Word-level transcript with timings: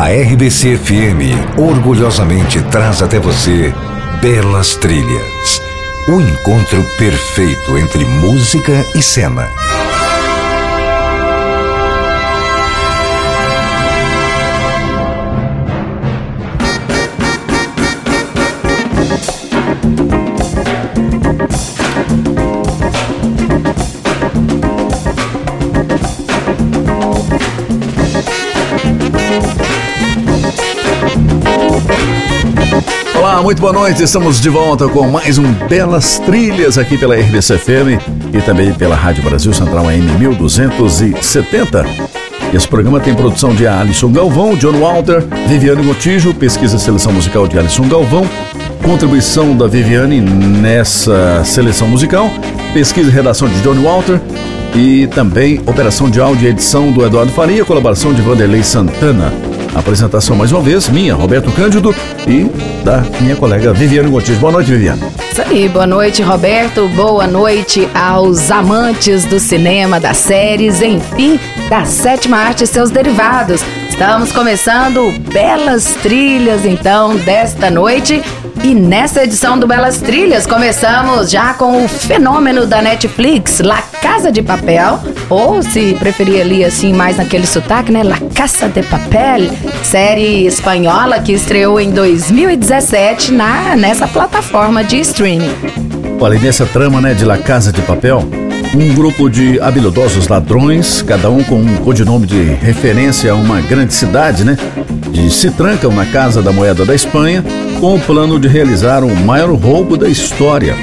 A 0.00 0.08
RBC 0.08 0.78
FM 0.78 1.58
orgulhosamente 1.58 2.62
traz 2.70 3.02
até 3.02 3.18
você 3.18 3.70
Belas 4.22 4.74
Trilhas 4.76 5.60
o 6.08 6.18
encontro 6.22 6.82
perfeito 6.96 7.76
entre 7.76 8.06
música 8.06 8.82
e 8.96 9.02
cena. 9.02 9.46
Muito 33.42 33.60
boa 33.60 33.72
noite. 33.72 34.02
Estamos 34.02 34.40
de 34.40 34.48
volta 34.50 34.86
com 34.86 35.08
mais 35.08 35.38
um 35.38 35.50
Belas 35.66 36.18
Trilhas 36.18 36.76
aqui 36.76 36.98
pela 36.98 37.16
RBC 37.16 37.58
FM 37.58 38.34
e 38.34 38.40
também 38.42 38.72
pela 38.74 38.94
Rádio 38.94 39.24
Brasil 39.24 39.52
Central 39.52 39.88
AM 39.88 40.02
1270. 40.18 41.84
Esse 42.52 42.68
programa 42.68 43.00
tem 43.00 43.14
produção 43.14 43.54
de 43.54 43.66
Alisson 43.66 44.12
Galvão, 44.12 44.54
John 44.56 44.78
Walter, 44.78 45.24
Viviane 45.48 45.82
Motijo, 45.82 46.34
pesquisa 46.34 46.76
e 46.76 46.80
seleção 46.80 47.12
musical 47.12 47.48
de 47.48 47.58
Alisson 47.58 47.88
Galvão, 47.88 48.28
contribuição 48.84 49.56
da 49.56 49.66
Viviane 49.66 50.20
nessa 50.20 51.42
seleção 51.44 51.88
musical, 51.88 52.30
pesquisa 52.74 53.08
e 53.08 53.12
redação 53.12 53.48
de 53.48 53.60
John 53.62 53.80
Walter 53.82 54.20
e 54.74 55.06
também 55.08 55.60
operação 55.66 56.10
de 56.10 56.20
áudio 56.20 56.46
e 56.46 56.50
edição 56.50 56.92
do 56.92 57.04
Eduardo 57.04 57.32
Faria, 57.32 57.64
colaboração 57.64 58.12
de 58.12 58.20
Vanderlei 58.20 58.62
Santana. 58.62 59.32
Apresentação 59.74 60.36
mais 60.36 60.52
uma 60.52 60.60
vez, 60.60 60.88
minha, 60.88 61.14
Roberto 61.14 61.50
Cândido, 61.52 61.94
e 62.26 62.50
da 62.82 63.02
minha 63.20 63.36
colega 63.36 63.72
Viviane 63.72 64.08
Gontijo. 64.08 64.38
Boa 64.40 64.52
noite, 64.52 64.70
Viviane. 64.70 65.00
Isso 65.30 65.42
aí, 65.42 65.68
boa 65.68 65.86
noite, 65.86 66.22
Roberto. 66.22 66.88
Boa 66.88 67.26
noite 67.26 67.88
aos 67.94 68.50
amantes 68.50 69.24
do 69.24 69.38
cinema, 69.38 70.00
das 70.00 70.16
séries, 70.16 70.82
enfim, 70.82 71.38
da 71.68 71.84
sétima 71.84 72.38
arte 72.38 72.64
e 72.64 72.66
seus 72.66 72.90
derivados. 72.90 73.62
Estamos 73.88 74.32
começando 74.32 75.12
belas 75.32 75.94
trilhas, 76.02 76.64
então, 76.64 77.16
desta 77.16 77.70
noite. 77.70 78.22
E 78.62 78.74
nessa 78.74 79.24
edição 79.24 79.58
do 79.58 79.66
Belas 79.66 79.98
Trilhas, 79.98 80.46
começamos 80.46 81.30
já 81.30 81.54
com 81.54 81.82
o 81.82 81.88
fenômeno 81.88 82.66
da 82.66 82.82
Netflix, 82.82 83.60
La 83.60 83.80
Casa 83.80 84.30
de 84.30 84.42
Papel, 84.42 85.00
ou 85.30 85.62
se 85.62 85.94
preferir 85.98 86.42
ali 86.42 86.62
assim, 86.62 86.92
mais 86.92 87.16
naquele 87.16 87.46
sotaque, 87.46 87.90
né? 87.90 88.02
La 88.02 88.18
Casa 88.34 88.68
de 88.68 88.82
Papel, 88.82 89.50
série 89.82 90.46
espanhola 90.46 91.20
que 91.20 91.32
estreou 91.32 91.80
em 91.80 91.90
2017 91.90 93.32
na, 93.32 93.74
nessa 93.76 94.06
plataforma 94.06 94.84
de 94.84 95.00
streaming. 95.00 95.50
Olha, 96.20 96.34
e 96.34 96.38
nessa 96.38 96.66
trama, 96.66 97.00
né, 97.00 97.14
de 97.14 97.24
La 97.24 97.38
Casa 97.38 97.72
de 97.72 97.80
Papel, 97.80 98.22
um 98.74 98.94
grupo 98.94 99.30
de 99.30 99.58
habilidosos 99.58 100.28
ladrões, 100.28 101.00
cada 101.02 101.30
um 101.30 101.42
com 101.42 101.56
um 101.56 101.76
codinome 101.78 102.26
de 102.26 102.42
referência 102.54 103.32
a 103.32 103.34
uma 103.34 103.60
grande 103.62 103.94
cidade, 103.94 104.44
né? 104.44 104.56
De, 105.10 105.30
se 105.30 105.50
trancam 105.50 105.92
na 105.92 106.06
Casa 106.06 106.42
da 106.42 106.52
Moeda 106.52 106.84
da 106.84 106.94
Espanha 106.94 107.44
com 107.80 107.94
o 107.96 108.00
plano 108.00 108.38
de 108.38 108.48
realizar 108.48 109.02
o 109.02 109.14
maior 109.14 109.52
roubo 109.54 109.96
da 109.96 110.08
história. 110.08 110.76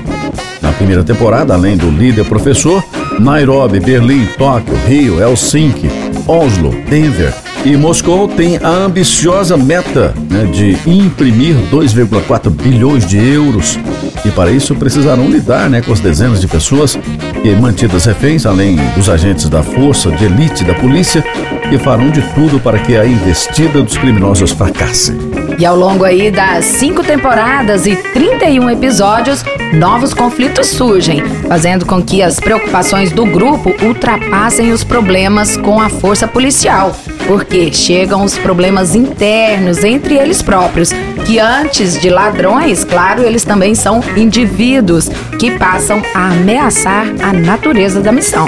Na 0.61 0.71
primeira 0.71 1.03
temporada, 1.03 1.53
além 1.53 1.77
do 1.77 1.89
líder 1.89 2.25
professor, 2.25 2.83
Nairobi, 3.19 3.79
Berlim, 3.79 4.25
Tóquio, 4.37 4.75
Rio, 4.87 5.21
Helsinki, 5.21 5.89
Oslo, 6.27 6.71
Denver 6.89 7.33
e 7.65 7.75
Moscou 7.75 8.27
têm 8.27 8.57
a 8.57 8.69
ambiciosa 8.69 9.57
meta 9.57 10.13
né, 10.29 10.45
de 10.45 10.77
imprimir 10.89 11.55
2,4 11.71 12.49
bilhões 12.49 13.05
de 13.05 13.17
euros. 13.17 13.77
E 14.23 14.29
para 14.31 14.51
isso 14.51 14.75
precisarão 14.75 15.27
lidar 15.29 15.69
né, 15.69 15.81
com 15.81 15.91
as 15.91 15.99
dezenas 15.99 16.39
de 16.39 16.47
pessoas 16.47 16.97
que 17.41 17.55
mantidas 17.55 18.05
reféns, 18.05 18.45
além 18.45 18.77
dos 18.95 19.09
agentes 19.09 19.49
da 19.49 19.63
força 19.63 20.11
de 20.11 20.25
elite 20.25 20.63
da 20.63 20.73
polícia, 20.75 21.23
que 21.69 21.77
farão 21.77 22.09
de 22.09 22.21
tudo 22.33 22.59
para 22.59 22.79
que 22.79 22.95
a 22.95 23.05
investida 23.05 23.81
dos 23.81 23.97
criminosos 23.97 24.51
fracasse. 24.51 25.15
E 25.59 25.65
ao 25.65 25.75
longo 25.75 26.03
aí 26.03 26.29
das 26.29 26.65
cinco 26.65 27.03
temporadas 27.03 27.85
e 27.85 27.95
31 27.95 28.69
episódios, 28.69 29.43
novos 29.73 30.13
conflitos 30.13 30.67
surgem, 30.67 31.21
fazendo 31.47 31.85
com 31.85 32.01
que 32.01 32.21
as 32.21 32.39
preocupações 32.39 33.11
do 33.11 33.25
grupo 33.25 33.73
ultrapassem 33.83 34.71
os 34.71 34.83
problemas 34.83 35.57
com 35.57 35.81
a 35.81 35.89
força 35.89 36.27
policial, 36.27 36.95
porque 37.25 37.73
chegam 37.73 38.23
os 38.23 38.37
problemas 38.37 38.95
internos 38.95 39.83
entre 39.83 40.15
eles 40.15 40.41
próprios, 40.41 40.91
que 41.25 41.39
antes 41.39 41.99
de 41.99 42.09
ladrões, 42.09 42.83
claro, 42.83 43.23
eles 43.23 43.43
também 43.43 43.75
são 43.75 44.01
indivíduos 44.15 45.09
que 45.39 45.51
passam 45.51 46.01
a 46.13 46.27
ameaçar 46.27 47.07
a 47.21 47.33
natureza 47.33 47.99
da 47.99 48.11
missão. 48.11 48.45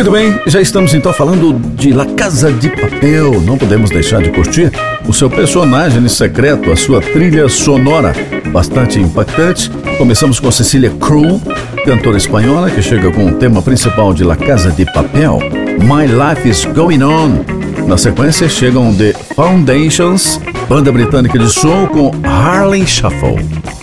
Muito 0.00 0.12
bem, 0.12 0.40
já 0.46 0.62
estamos 0.62 0.94
então 0.94 1.12
falando 1.12 1.52
de 1.74 1.92
La 1.92 2.06
Casa 2.06 2.50
de 2.50 2.70
Papel. 2.70 3.38
Não 3.42 3.58
podemos 3.58 3.90
deixar 3.90 4.22
de 4.22 4.30
curtir 4.30 4.72
o 5.06 5.12
seu 5.12 5.28
personagem 5.28 6.08
secreto, 6.08 6.72
a 6.72 6.76
sua 6.76 7.02
trilha 7.02 7.46
sonora 7.50 8.14
bastante 8.50 8.98
impactante. 8.98 9.70
Começamos 9.98 10.40
com 10.40 10.50
Cecília 10.50 10.90
Crew, 10.98 11.38
cantora 11.84 12.16
espanhola 12.16 12.70
que 12.70 12.80
chega 12.80 13.10
com 13.10 13.26
o 13.26 13.34
tema 13.34 13.60
principal 13.60 14.14
de 14.14 14.24
La 14.24 14.36
Casa 14.36 14.70
de 14.70 14.86
Papel, 14.86 15.38
My 15.80 16.06
Life 16.06 16.48
is 16.48 16.64
Going 16.64 17.02
On. 17.02 17.44
Na 17.86 17.98
sequência 17.98 18.48
chegam 18.48 18.94
The 18.94 19.12
Foundations, 19.34 20.40
banda 20.66 20.90
britânica 20.90 21.38
de 21.38 21.50
som 21.50 21.86
com 21.88 22.10
Harley 22.26 22.86
Shuffle. 22.86 23.79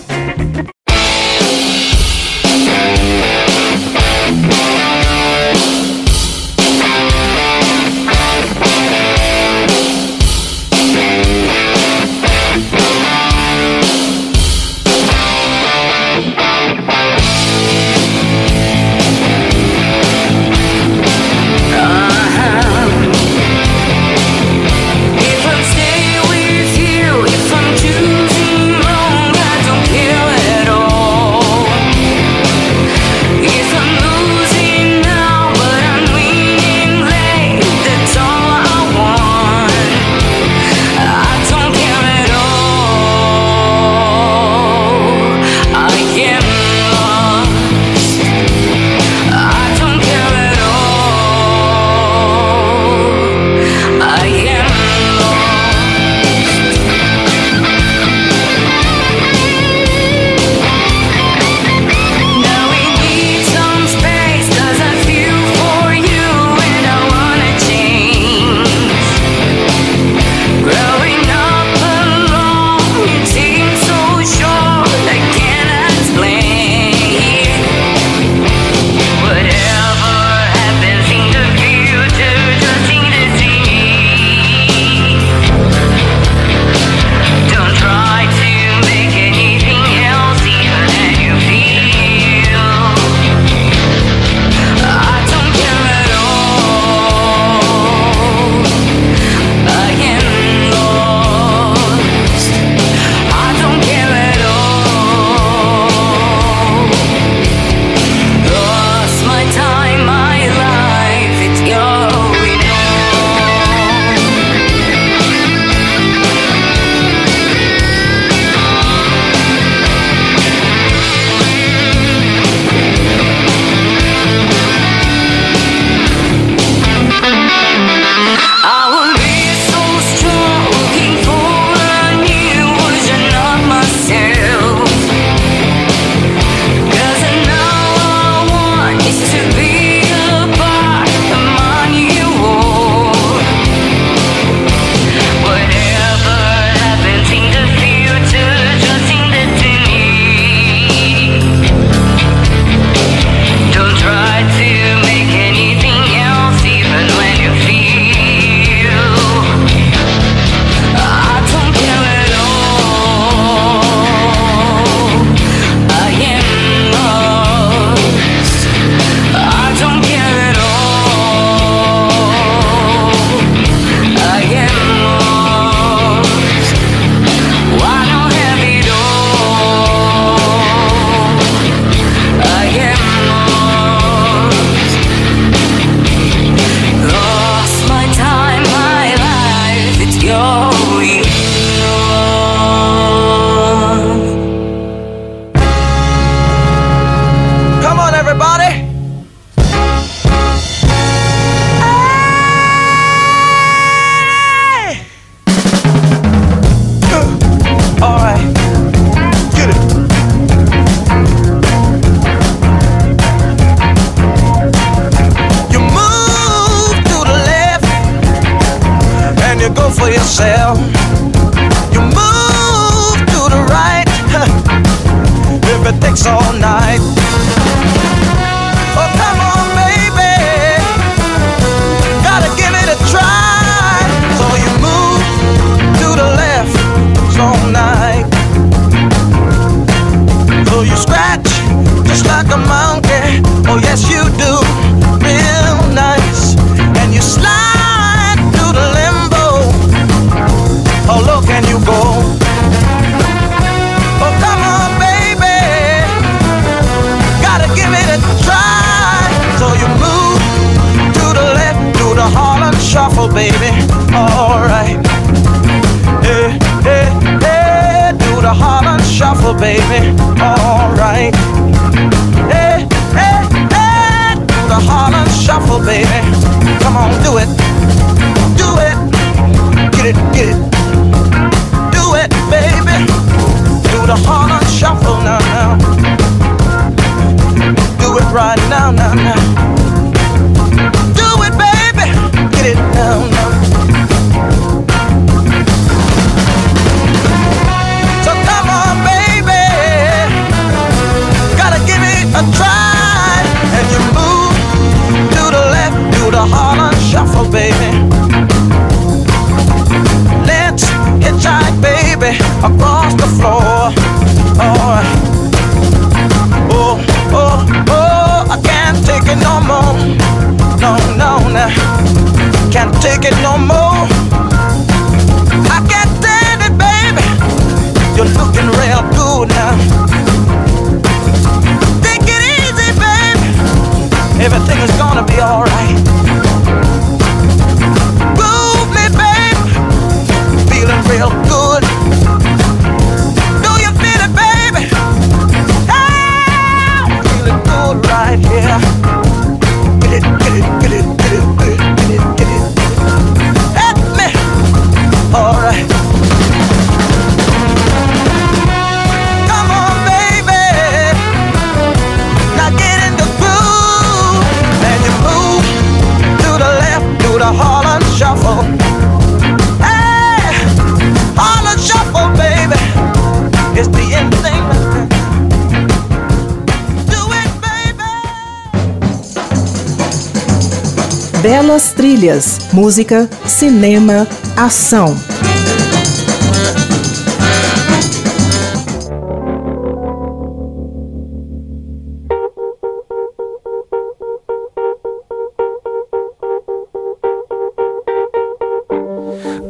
Música, 382.77 383.27
cinema, 383.47 384.27
ação. 384.55 385.15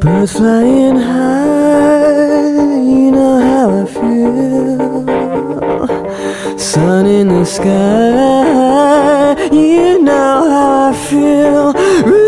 Birds 0.00 0.32
flying 0.32 0.96
high, 0.96 2.50
you 2.92 3.10
know 3.10 3.40
how 3.40 3.70
I 3.70 3.86
feel. 3.86 5.06
Sun 6.58 7.06
in 7.06 7.28
the 7.28 7.44
sky, 7.46 9.34
you 9.50 9.98
know 10.02 10.46
how 10.50 10.90
I 10.90 10.94
feel. 11.08 12.27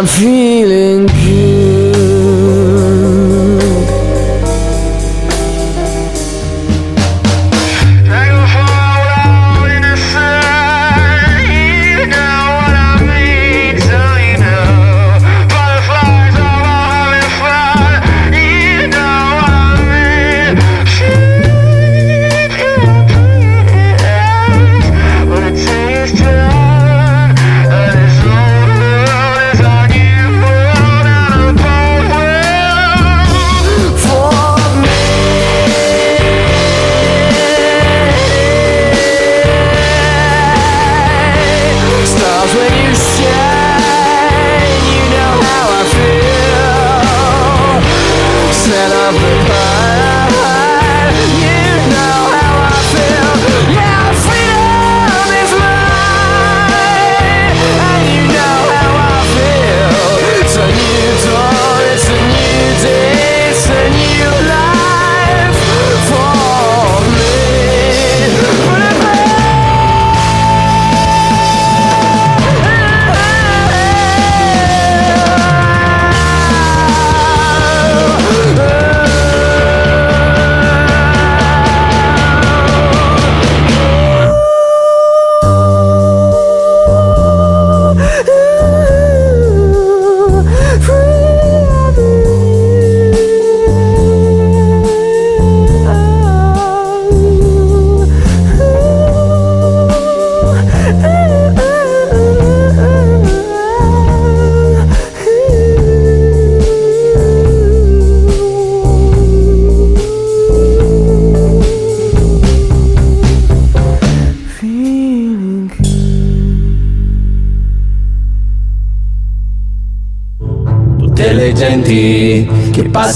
I'm 0.00 0.06
feeling 0.06 1.04
good. 1.08 1.79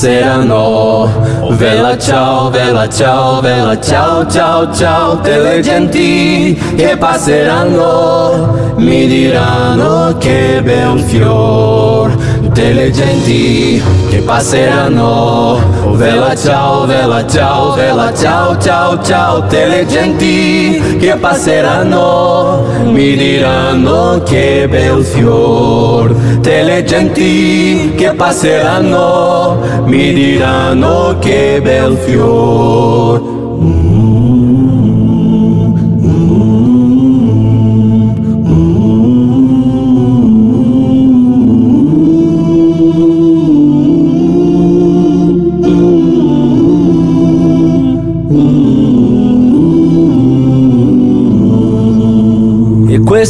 Che 0.04 0.20
passeranno. 0.20 1.08
Vela 1.56 1.96
ciao, 1.96 2.50
vela 2.50 2.86
ciao, 2.88 3.40
vela 3.40 3.80
ciao, 3.80 4.26
ciao, 4.26 4.70
ciao, 4.74 5.14
delle 5.16 5.60
genti 5.62 6.54
che 6.76 6.96
passeranno. 6.98 8.74
Mi 8.76 9.06
diranno 9.06 10.14
che 10.18 10.60
bel 10.62 11.00
fior, 11.00 12.14
delle 12.54 12.90
genti 12.92 13.82
che 14.08 14.20
passeranno. 14.20 15.58
Vela 15.96 16.34
ciao, 16.36 16.86
vela 16.86 17.26
ciao, 17.26 17.74
vela 17.74 18.14
ciao, 18.14 18.56
ciao, 18.58 19.02
ciao, 19.02 19.40
delle 19.40 19.84
genti 19.86 20.96
che 20.98 21.16
passeranno. 21.16 22.64
Mi 22.84 23.16
diranno 23.16 24.22
che 24.24 24.66
bel 24.70 25.04
fior, 25.04 26.14
delle 26.40 26.84
genti 26.84 27.92
che 27.96 28.12
passeranno. 28.14 29.58
Mi 29.84 30.14
diranno 30.14 31.16
che 31.18 31.60
bel 31.60 31.96
fior. 31.96 33.32
E 33.60 34.23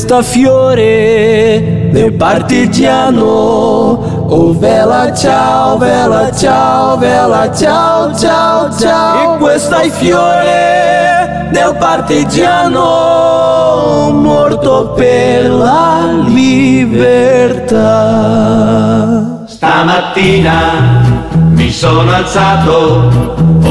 questo 0.04 0.22
fiore 0.22 1.88
del 1.90 2.12
partigiano. 2.12 3.22
Oh 4.28 4.52
vela 4.52 5.14
ciao, 5.14 5.78
vela 5.78 6.30
ciao, 6.30 6.98
vela 6.98 7.50
ciao, 7.50 8.14
ciao, 8.14 8.70
ciao. 8.78 9.36
E 9.36 9.38
questo 9.38 9.76
è 9.76 9.88
fiore 9.88 11.48
del 11.52 11.74
partigiano 11.78 12.82
Morto 14.12 14.92
per 14.94 15.50
la 15.50 16.22
libertà. 16.26 17.72
Stamattina 19.46 20.52
mi 21.32 21.70
sono 21.70 22.12
alzato, 22.12 23.36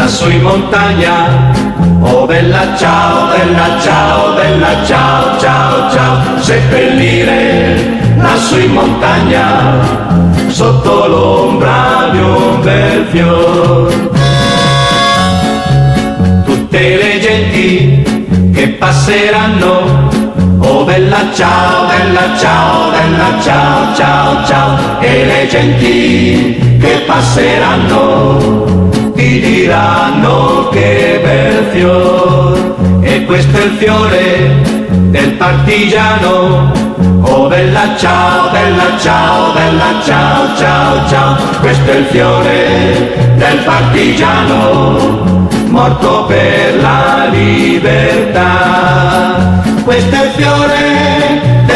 lassù 0.00 0.30
in 0.30 0.40
montagna. 0.40 1.52
Oh 2.00 2.24
bella 2.24 2.74
ciao, 2.74 3.28
bella 3.28 3.78
ciao, 3.80 4.34
bella 4.34 4.84
ciao, 4.86 5.38
ciao, 5.38 5.90
ciao, 5.90 6.40
seppellire 6.40 7.98
lassù 8.16 8.58
in 8.58 8.72
montagna, 8.72 9.46
sotto 10.48 11.06
l'ombra 11.06 12.08
di 12.12 12.18
un 12.18 12.60
bel 12.62 13.04
fior. 13.10 14.10
Tutte 16.46 16.78
le 16.80 17.20
genti 17.20 18.50
che 18.54 18.68
passeranno, 18.68 20.08
oh 20.60 20.84
bella 20.84 21.26
ciao, 21.34 21.86
bella 21.86 22.38
ciao, 22.38 22.90
bella 22.90 23.42
ciao, 23.42 23.94
ciao, 23.94 24.46
ciao, 24.46 25.00
e 25.00 25.24
le 25.26 25.46
genti 25.46 26.78
che 26.80 27.04
passeranno 27.06 28.80
ti 29.20 29.40
diranno 29.40 30.70
che 30.70 31.20
bel 31.22 31.64
fior. 31.72 32.76
E 33.02 33.24
questo 33.26 33.58
è 33.58 33.64
il 33.64 33.72
fiore 33.72 34.62
del 35.10 35.32
partigiano. 35.32 36.72
Oh 37.22 37.46
bella 37.48 37.96
ciao 37.98 38.50
bella 38.50 38.98
ciao 38.98 39.52
bella 39.52 40.00
ciao 40.02 40.56
ciao 40.56 41.06
ciao. 41.08 41.36
Questo 41.60 41.90
è 41.90 41.96
il 41.96 42.04
fiore 42.06 43.34
del 43.36 43.58
partigiano 43.58 45.48
morto 45.66 46.24
per 46.24 46.80
la 46.80 47.28
libertà. 47.30 48.48
Questo 49.84 50.14
è 50.14 50.24
il 50.24 50.30
fiore 50.30 51.09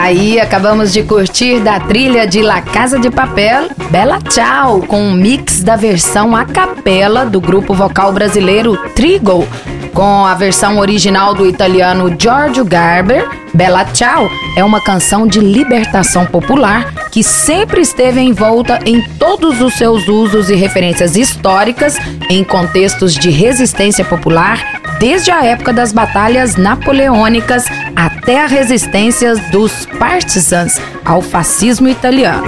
Tá 0.00 0.42
acabamos 0.42 0.94
de 0.94 1.02
curtir 1.02 1.60
da 1.60 1.78
trilha 1.78 2.26
de 2.26 2.40
La 2.40 2.62
Casa 2.62 2.98
de 2.98 3.10
Papel, 3.10 3.68
Bela 3.90 4.18
Tchau, 4.18 4.80
com 4.80 4.98
um 4.98 5.12
mix 5.12 5.62
da 5.62 5.76
versão 5.76 6.34
a 6.34 6.46
capela 6.46 7.26
do 7.26 7.38
grupo 7.38 7.74
vocal 7.74 8.10
brasileiro 8.10 8.78
Trigo, 8.94 9.46
com 9.92 10.24
a 10.24 10.32
versão 10.32 10.78
original 10.78 11.34
do 11.34 11.46
italiano 11.46 12.16
Giorgio 12.18 12.64
Garber. 12.64 13.28
Bella 13.52 13.84
Ciao 13.92 14.30
é 14.56 14.64
uma 14.64 14.80
canção 14.80 15.26
de 15.26 15.38
libertação 15.38 16.24
popular 16.24 16.94
que 17.10 17.22
sempre 17.22 17.82
esteve 17.82 18.20
envolta 18.20 18.78
em 18.86 19.02
todos 19.18 19.60
os 19.60 19.74
seus 19.74 20.08
usos 20.08 20.48
e 20.48 20.54
referências 20.54 21.14
históricas 21.14 21.98
em 22.30 22.42
contextos 22.42 23.14
de 23.14 23.28
resistência 23.28 24.04
popular, 24.04 24.80
desde 24.98 25.30
a 25.30 25.44
época 25.44 25.74
das 25.74 25.92
batalhas 25.92 26.56
napoleônicas 26.56 27.64
até 27.94 28.42
a 28.42 28.46
resistência 28.46 29.36
dos 29.50 29.86
partisans 29.98 30.80
ao 31.04 31.20
fascismo 31.20 31.88
italiano. 31.88 32.44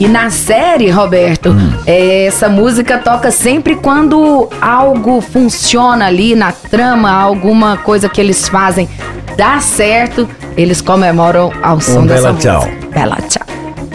E 0.00 0.06
na 0.06 0.30
série, 0.30 0.90
Roberto, 0.90 1.54
é, 1.86 2.26
essa 2.26 2.48
música 2.48 2.98
toca 2.98 3.30
sempre 3.30 3.74
quando 3.74 4.48
algo 4.60 5.20
funciona 5.20 6.06
ali 6.06 6.34
na 6.34 6.52
trama, 6.52 7.10
alguma 7.10 7.76
coisa 7.78 8.08
que 8.08 8.20
eles 8.20 8.48
fazem 8.48 8.88
dá 9.38 9.60
certo, 9.60 10.28
eles 10.56 10.80
comemoram 10.80 11.52
ao 11.62 11.80
som 11.80 12.00
Um 12.00 12.06
dessa 12.06 12.32
Bela 12.32 12.38
Tchau. 12.38 12.66
música. 12.66 12.88
Bela 12.90 13.16
tchau. 13.28 13.47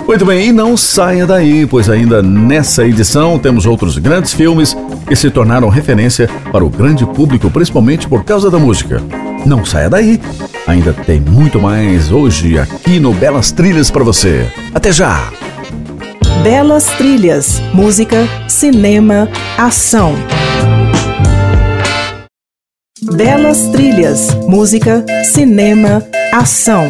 Muito 0.05 0.25
bem, 0.25 0.49
e 0.49 0.51
não 0.51 0.75
saia 0.75 1.25
daí, 1.25 1.65
pois 1.65 1.89
ainda 1.89 2.21
nessa 2.21 2.85
edição 2.85 3.39
temos 3.39 3.65
outros 3.65 3.97
grandes 3.97 4.33
filmes 4.33 4.75
que 5.07 5.15
se 5.15 5.31
tornaram 5.31 5.69
referência 5.69 6.29
para 6.51 6.63
o 6.63 6.69
grande 6.69 7.05
público, 7.05 7.49
principalmente 7.49 8.07
por 8.07 8.23
causa 8.23 8.51
da 8.51 8.59
música. 8.59 9.01
Não 9.45 9.63
saia 9.63 9.89
daí, 9.89 10.21
ainda 10.67 10.93
tem 10.93 11.19
muito 11.19 11.59
mais 11.59 12.11
hoje 12.11 12.59
aqui 12.59 12.99
no 12.99 13.13
Belas 13.13 13.51
Trilhas 13.51 13.89
para 13.89 14.03
você. 14.03 14.45
Até 14.73 14.91
já! 14.91 15.31
Belas 16.43 16.85
Trilhas, 16.97 17.61
música, 17.73 18.27
cinema, 18.49 19.29
ação. 19.57 20.15
Belas 23.01 23.67
Trilhas, 23.69 24.33
música, 24.47 25.05
cinema, 25.23 26.03
ação. 26.33 26.89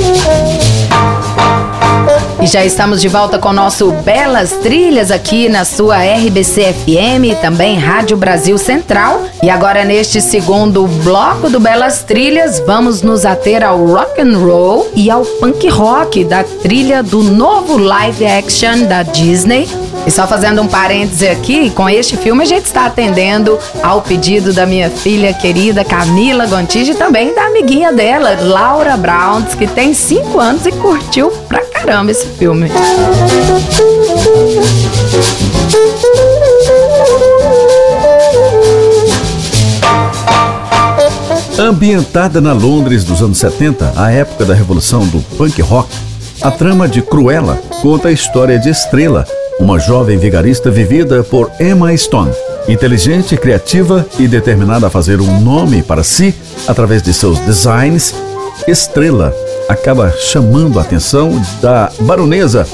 E 2.41 2.47
já 2.47 2.65
estamos 2.65 2.99
de 2.99 3.07
volta 3.07 3.37
com 3.37 3.49
o 3.49 3.53
nosso 3.53 3.91
Belas 4.03 4.51
Trilhas 4.63 5.11
aqui 5.11 5.47
na 5.47 5.63
sua 5.63 5.97
RBC 5.97 6.73
FM, 6.73 7.39
também 7.39 7.77
Rádio 7.77 8.17
Brasil 8.17 8.57
Central. 8.57 9.25
E 9.43 9.49
agora 9.49 9.85
neste 9.85 10.19
segundo 10.19 10.87
bloco 11.03 11.51
do 11.51 11.59
Belas 11.59 12.01
Trilhas, 12.01 12.59
vamos 12.65 13.03
nos 13.03 13.27
ater 13.27 13.63
ao 13.63 13.85
rock 13.85 14.19
and 14.19 14.35
roll 14.39 14.89
e 14.95 15.11
ao 15.11 15.23
punk 15.23 15.67
rock 15.69 16.23
da 16.23 16.43
trilha 16.43 17.03
do 17.03 17.21
novo 17.21 17.77
live 17.77 18.25
action 18.25 18.87
da 18.87 19.03
Disney. 19.03 19.69
E 20.07 20.09
só 20.09 20.25
fazendo 20.25 20.63
um 20.63 20.67
parêntese 20.67 21.27
aqui, 21.27 21.69
com 21.69 21.87
este 21.87 22.17
filme 22.17 22.41
a 22.41 22.47
gente 22.47 22.65
está 22.65 22.87
atendendo 22.87 23.59
ao 23.83 24.01
pedido 24.01 24.51
da 24.51 24.65
minha 24.65 24.89
filha 24.89 25.31
querida 25.31 25.85
Camila 25.85 26.47
Gontijo 26.47 26.93
e 26.93 26.95
também 26.95 27.35
da 27.35 27.45
amiguinha 27.45 27.93
dela, 27.93 28.35
Laura 28.41 28.97
Browns, 28.97 29.53
que 29.53 29.67
tem 29.67 29.93
5 29.93 30.39
anos 30.39 30.65
e 30.65 30.71
curtiu 30.71 31.29
pra 31.47 31.60
caramba 31.81 32.11
esse 32.11 32.27
filme. 32.27 32.69
Ambientada 41.57 42.41
na 42.41 42.53
Londres 42.53 43.03
dos 43.03 43.21
anos 43.21 43.37
70, 43.37 43.93
a 43.95 44.11
época 44.11 44.45
da 44.45 44.53
revolução 44.53 45.05
do 45.07 45.19
punk 45.37 45.61
rock, 45.61 45.89
a 46.41 46.49
trama 46.49 46.87
de 46.87 47.01
Cruella 47.01 47.61
conta 47.81 48.07
a 48.07 48.11
história 48.11 48.57
de 48.57 48.69
Estrela, 48.69 49.25
uma 49.59 49.79
jovem 49.79 50.17
vigarista 50.17 50.71
vivida 50.71 51.23
por 51.23 51.51
Emma 51.59 51.95
Stone. 51.95 52.31
Inteligente, 52.67 53.37
criativa 53.37 54.05
e 54.19 54.27
determinada 54.27 54.87
a 54.87 54.89
fazer 54.89 55.19
um 55.19 55.39
nome 55.41 55.81
para 55.83 56.03
si 56.03 56.33
através 56.67 57.01
de 57.01 57.13
seus 57.13 57.39
designs, 57.39 58.13
Estrela 58.67 59.33
acaba 59.67 60.11
chamando 60.11 60.79
a 60.79 60.81
atenção 60.81 61.41
da 61.61 61.91
baronesa 62.01 62.67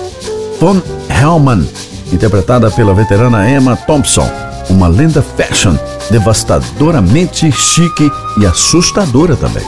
Von 0.60 0.82
Hellman, 1.10 1.67
interpretada 2.12 2.69
pela 2.71 2.93
veterana 2.93 3.50
Emma 3.50 3.76
Thompson, 3.76 4.30
uma 4.69 4.88
lenda 4.88 5.21
fashion 5.21 5.76
devastadoramente 6.10 7.52
chique 7.52 8.12
e 8.39 8.45
assustadora 8.45 9.36
também. 9.36 9.63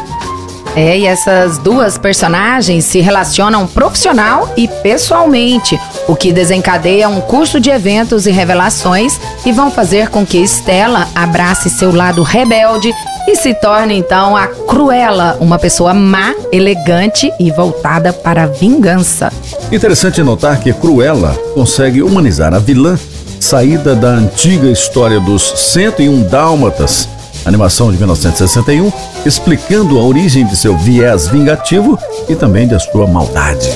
É, 0.76 0.98
e 0.98 1.06
essas 1.06 1.58
duas 1.58 1.98
personagens 1.98 2.86
se 2.86 3.00
relacionam 3.00 3.66
profissional 3.66 4.54
e 4.56 4.68
pessoalmente, 4.68 5.80
o 6.08 6.16
que 6.16 6.32
desencadeia 6.32 7.10
um 7.10 7.20
curso 7.22 7.60
de 7.60 7.70
eventos 7.70 8.28
e 8.28 8.32
revelações 8.32 9.20
que 9.44 9.52
vão 9.52 9.72
fazer 9.72 10.10
com 10.10 10.26
que 10.26 10.38
Estela 10.38 11.08
abrace 11.16 11.70
seu 11.70 11.94
lado 11.94 12.22
rebelde 12.22 12.94
e 13.30 13.36
se 13.36 13.54
torne 13.54 13.94
então 13.94 14.36
a 14.36 14.48
Cruella, 14.48 15.38
uma 15.40 15.60
pessoa 15.60 15.94
má, 15.94 16.34
elegante 16.52 17.32
e 17.40 17.52
voltada 17.52 18.12
para 18.12 18.44
a 18.44 18.48
vingança. 18.48 19.32
Interessante 19.72 20.24
notar 20.24 20.60
que 20.60 20.74
Cruella 20.74 21.38
consegue 21.54 22.02
humanizar 22.02 22.56
a 22.56 22.58
vilã, 22.58 22.98
saída 23.40 23.94
da 23.94 24.08
antiga 24.08 24.68
história 24.68 25.20
dos 25.20 25.44
101 25.44 26.24
Dálmatas, 26.24 27.08
animação 27.46 27.92
de 27.92 27.98
1961, 28.00 28.92
explicando 29.24 30.00
a 30.00 30.02
origem 30.02 30.44
de 30.44 30.56
seu 30.56 30.76
viés 30.76 31.28
vingativo 31.28 32.00
e 32.28 32.36
também 32.36 32.68
de 32.68 32.80
sua 32.80 33.06
maldade. 33.06 33.70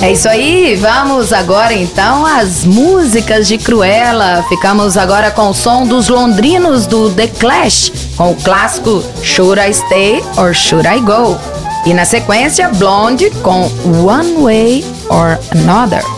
É 0.00 0.12
isso 0.12 0.28
aí, 0.28 0.76
vamos 0.76 1.32
agora 1.32 1.74
então 1.74 2.24
às 2.24 2.64
músicas 2.64 3.48
de 3.48 3.58
Cruella. 3.58 4.44
Ficamos 4.48 4.96
agora 4.96 5.32
com 5.32 5.50
o 5.50 5.54
som 5.54 5.84
dos 5.84 6.08
londrinos 6.08 6.86
do 6.86 7.10
The 7.10 7.26
Clash, 7.26 7.92
com 8.16 8.30
o 8.30 8.36
clássico 8.36 9.02
Should 9.24 9.60
I 9.60 9.74
Stay 9.74 10.22
or 10.36 10.54
Should 10.54 10.86
I 10.86 11.00
Go? 11.00 11.36
E 11.84 11.92
na 11.92 12.04
sequência, 12.04 12.68
Blonde 12.68 13.28
com 13.42 13.68
One 14.06 14.42
Way 14.42 14.84
or 15.08 15.36
Another. 15.50 16.17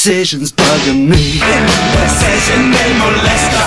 This 0.00 0.08
indecision's 0.08 0.50
bugging 0.50 1.08
me. 1.10 1.40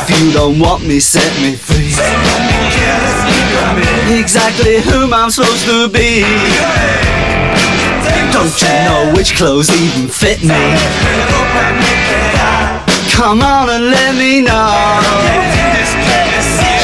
If 0.01 0.19
you 0.19 0.31
don't 0.31 0.57
want 0.57 0.83
me, 0.83 0.99
set 0.99 1.31
me 1.43 1.55
free. 1.55 1.93
Exactly 4.19 4.81
who 4.81 5.13
I'm 5.13 5.29
supposed 5.29 5.63
to 5.65 5.89
be. 5.89 6.21
Don't 8.33 8.61
you 8.61 8.67
know 8.67 9.13
which 9.15 9.35
clothes 9.35 9.69
even 9.69 10.09
fit 10.09 10.41
me? 10.41 10.57
Come 13.11 13.43
on 13.43 13.69
and 13.69 13.91
let 13.91 14.15
me 14.15 14.41
know. 14.41 14.73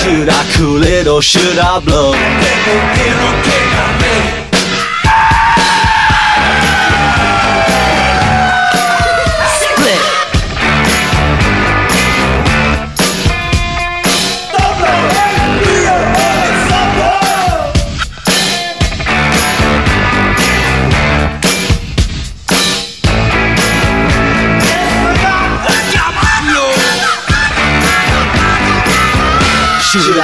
Should 0.03 0.29
I 0.29 0.53
cool 0.57 0.83
it 0.83 1.07
or 1.07 1.23
should 1.23 1.57
I 1.57 1.79
blow? 1.79 2.13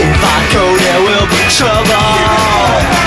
If 0.00 0.22
I 0.22 0.38
go, 0.54 0.76
there 0.76 1.00
will 1.02 1.26
be 1.26 1.42
trouble. 1.50 2.97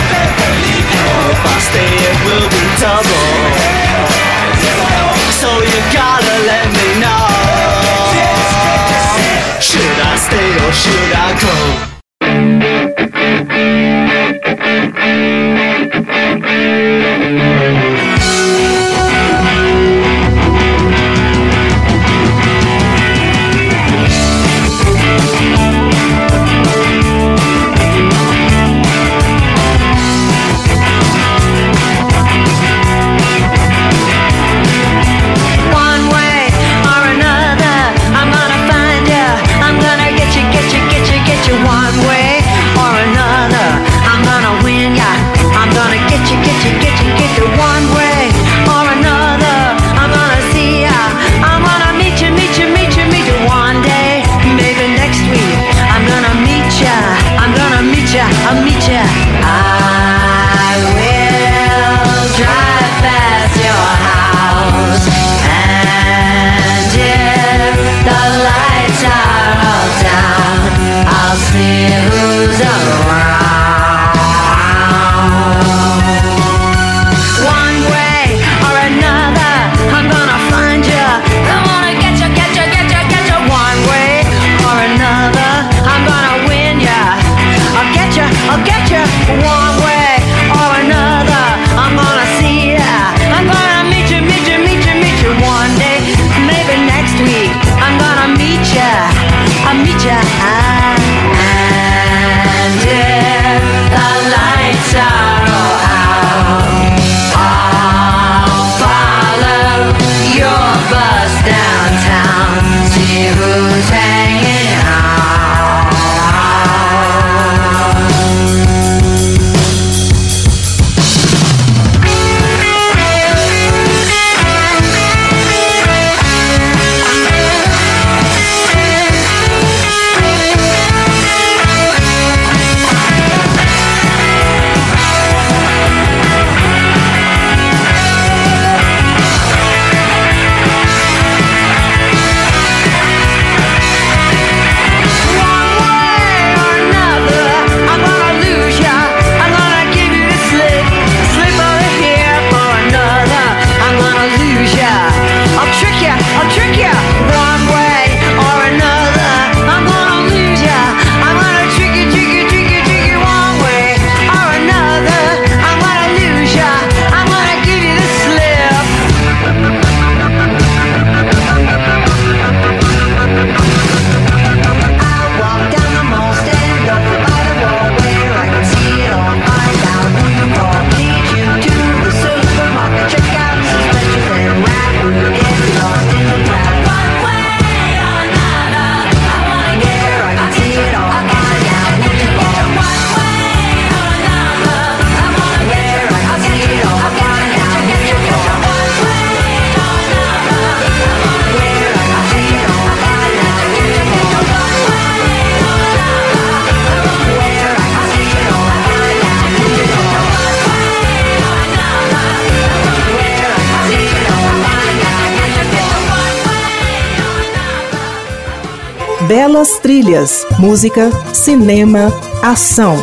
Belas 219.32 219.80
trilhas, 219.80 220.46
música, 220.60 221.10
cinema, 221.34 222.12
ação. 222.44 222.98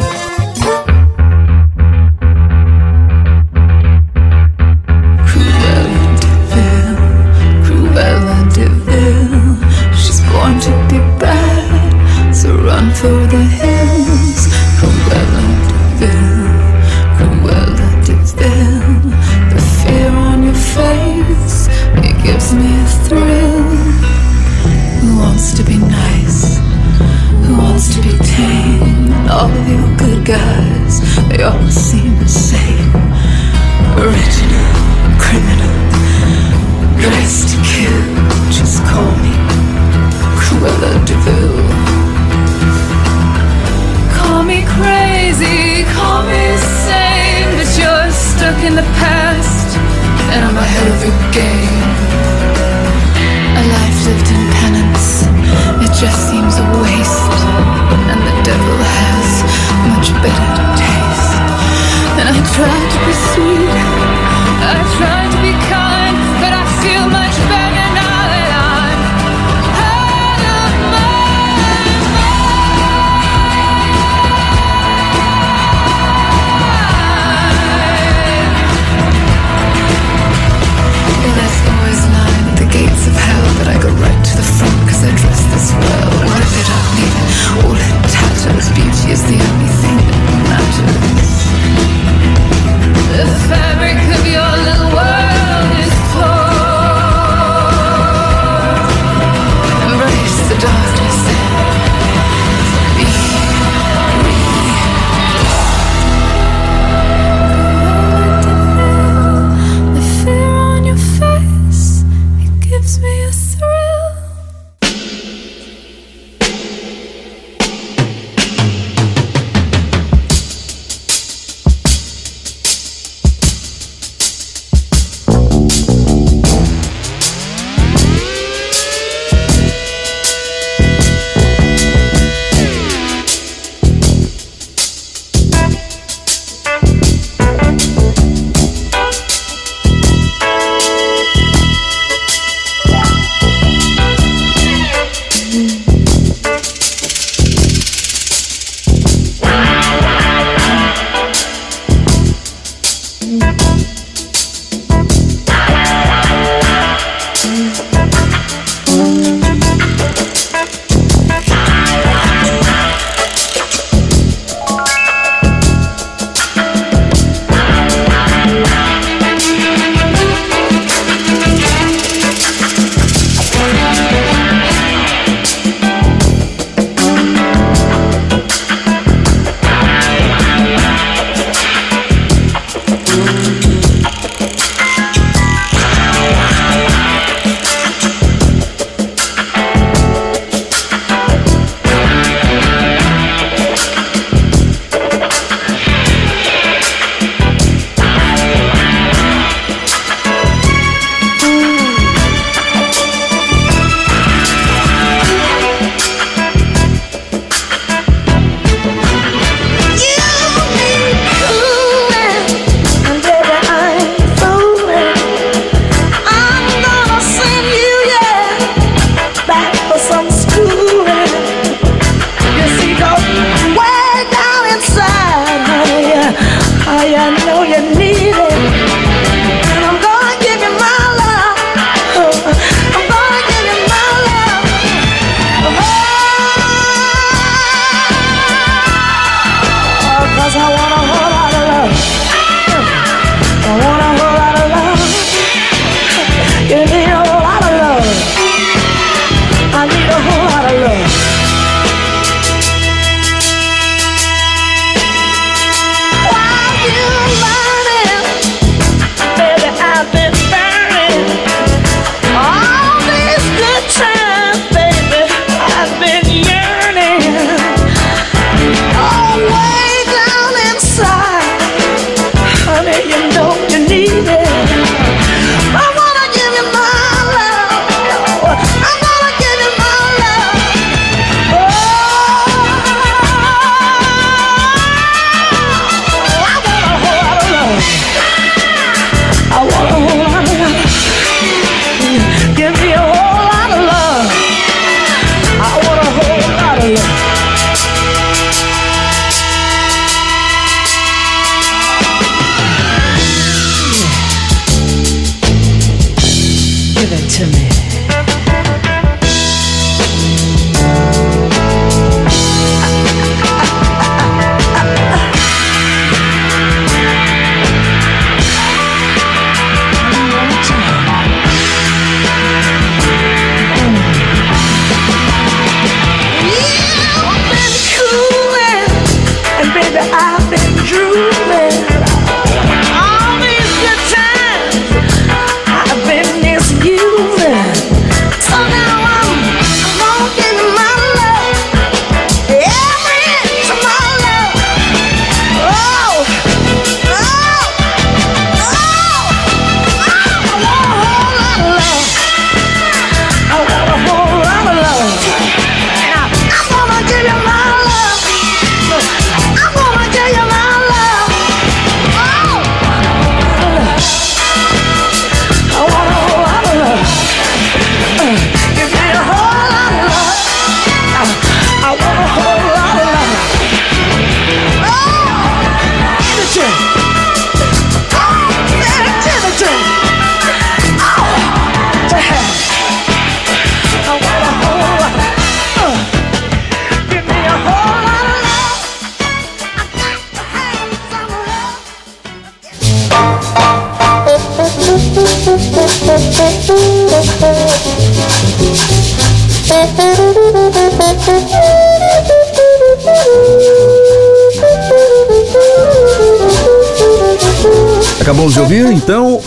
Acabamos 408.28 408.52
de 408.52 408.60
ouvir 408.60 408.84
então 408.92 409.40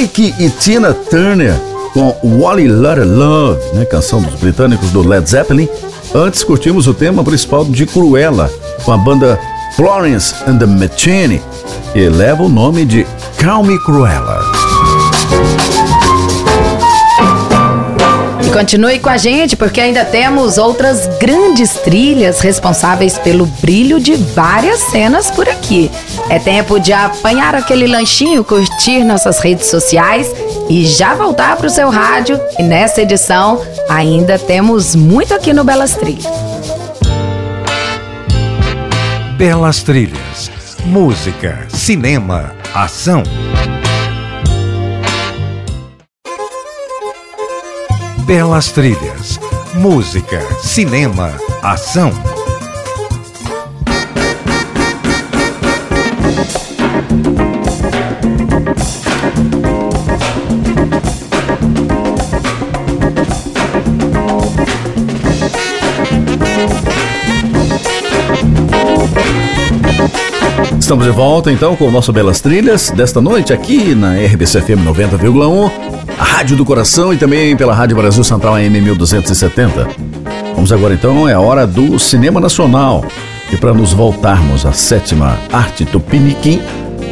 Ike 0.00 0.32
e 0.38 0.48
Tina 0.48 0.94
Turner 0.94 1.56
com 1.92 2.14
Wally 2.38 2.68
Lotta 2.68 3.04
Love, 3.04 3.60
né, 3.74 3.84
canção 3.84 4.22
dos 4.22 4.36
britânicos 4.36 4.90
do 4.90 5.02
Led 5.02 5.28
Zeppelin. 5.28 5.68
Antes 6.14 6.44
curtimos 6.44 6.86
o 6.86 6.94
tema 6.94 7.24
principal 7.24 7.64
de 7.64 7.84
Cruella 7.84 8.48
com 8.84 8.92
a 8.92 8.96
banda 8.96 9.40
Florence 9.74 10.36
and 10.46 10.58
the 10.58 10.66
Machine, 10.66 11.42
que 11.92 12.08
leva 12.08 12.44
o 12.44 12.48
nome 12.48 12.84
de 12.84 13.04
Call 13.42 13.64
Me 13.64 13.76
Cruella. 13.80 14.40
E 18.46 18.50
continue 18.50 19.00
com 19.00 19.08
a 19.08 19.16
gente, 19.16 19.56
porque 19.56 19.80
ainda 19.80 20.04
temos 20.04 20.58
outras 20.58 21.08
grandes 21.18 21.72
trilhas 21.72 22.38
responsáveis 22.38 23.18
pelo 23.18 23.46
brilho 23.60 23.98
de 23.98 24.14
várias 24.14 24.78
cenas 24.78 25.28
por 25.28 25.48
aqui. 25.48 25.90
É 26.30 26.38
tempo 26.38 26.78
de 26.78 26.92
apanhar 26.92 27.54
aquele 27.54 27.86
lanchinho, 27.86 28.44
curtir 28.44 29.02
nossas 29.02 29.38
redes 29.38 29.66
sociais 29.66 30.30
e 30.68 30.84
já 30.84 31.14
voltar 31.14 31.56
para 31.56 31.66
o 31.66 31.70
seu 31.70 31.88
rádio. 31.88 32.38
E 32.58 32.62
nessa 32.62 33.00
edição 33.00 33.62
ainda 33.88 34.38
temos 34.38 34.94
muito 34.94 35.32
aqui 35.32 35.54
no 35.54 35.64
Belas 35.64 35.94
Trilhas. 35.94 36.26
Belas 39.38 39.82
Trilhas. 39.82 40.50
Música, 40.84 41.66
cinema, 41.70 42.52
ação. 42.74 43.22
Belas 48.26 48.70
Trilhas. 48.72 49.40
Música, 49.74 50.40
cinema, 50.62 51.32
ação. 51.62 52.12
Estamos 70.88 71.04
de 71.04 71.10
volta 71.10 71.52
então 71.52 71.76
com 71.76 71.86
o 71.86 71.90
nosso 71.90 72.14
Belas 72.14 72.40
Trilhas 72.40 72.90
desta 72.90 73.20
noite 73.20 73.52
aqui 73.52 73.94
na 73.94 74.14
RBCFM 74.14 74.86
90,1, 74.86 75.70
a 76.18 76.24
Rádio 76.24 76.56
do 76.56 76.64
Coração 76.64 77.12
e 77.12 77.18
também 77.18 77.54
pela 77.54 77.74
Rádio 77.74 77.94
Brasil 77.94 78.24
Central 78.24 78.54
AM 78.54 78.80
1270. 78.80 79.86
Vamos 80.54 80.72
agora 80.72 80.94
então, 80.94 81.28
é 81.28 81.34
a 81.34 81.40
hora 81.40 81.66
do 81.66 81.98
Cinema 81.98 82.40
Nacional. 82.40 83.04
E 83.52 83.56
para 83.58 83.74
nos 83.74 83.92
voltarmos 83.92 84.64
à 84.64 84.72
sétima 84.72 85.38
arte 85.52 85.84
tupiniquim, 85.84 86.62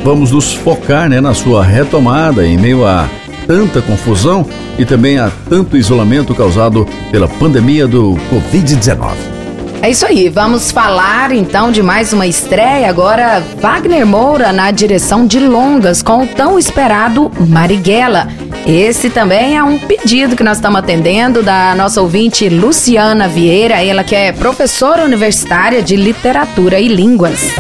vamos 0.03 0.33
nos 0.33 0.55
focar 0.55 1.11
né, 1.11 1.21
na 1.21 1.35
sua 1.35 1.63
retomada 1.63 2.47
em 2.47 2.57
meio 2.57 2.83
a 2.83 3.07
tanta 3.47 3.83
confusão 3.83 4.47
e 4.79 4.87
também 4.87 5.19
a 5.19 5.31
tanto 5.51 5.77
isolamento 5.77 6.35
causado 6.35 6.89
pela 7.13 7.29
pandemia 7.29 7.87
do 7.87 8.17
Covid-19. 8.33 9.36
É 9.83 9.91
isso 9.91 10.05
aí, 10.05 10.29
vamos 10.29 10.73
falar 10.73 11.31
então 11.33 11.71
de 11.71 11.83
mais 11.83 12.13
uma 12.13 12.27
estreia. 12.27 12.89
Agora, 12.89 13.43
Wagner 13.61 14.07
Moura 14.07 14.53
na 14.53 14.71
direção 14.71 15.27
de 15.27 15.39
longas 15.39 16.03
com 16.03 16.25
o 16.25 16.27
tão 16.27 16.59
esperado 16.59 17.31
Marighella. 17.49 18.29
Esse 18.67 19.11
também 19.11 19.57
é 19.57 19.63
um 19.63 19.79
pedido 19.79 20.35
que 20.35 20.43
nós 20.43 20.59
estamos 20.59 20.81
atendendo 20.81 21.43
da 21.43 21.75
nossa 21.77 22.01
ouvinte 22.01 22.49
Luciana 22.49 23.29
Vieira, 23.29 23.83
ela 23.83 24.03
que 24.03 24.15
é 24.15 24.33
professora 24.33 25.05
universitária 25.05 25.83
de 25.83 25.95
literatura 25.95 26.81
e 26.81 26.89
línguas. 26.89 27.53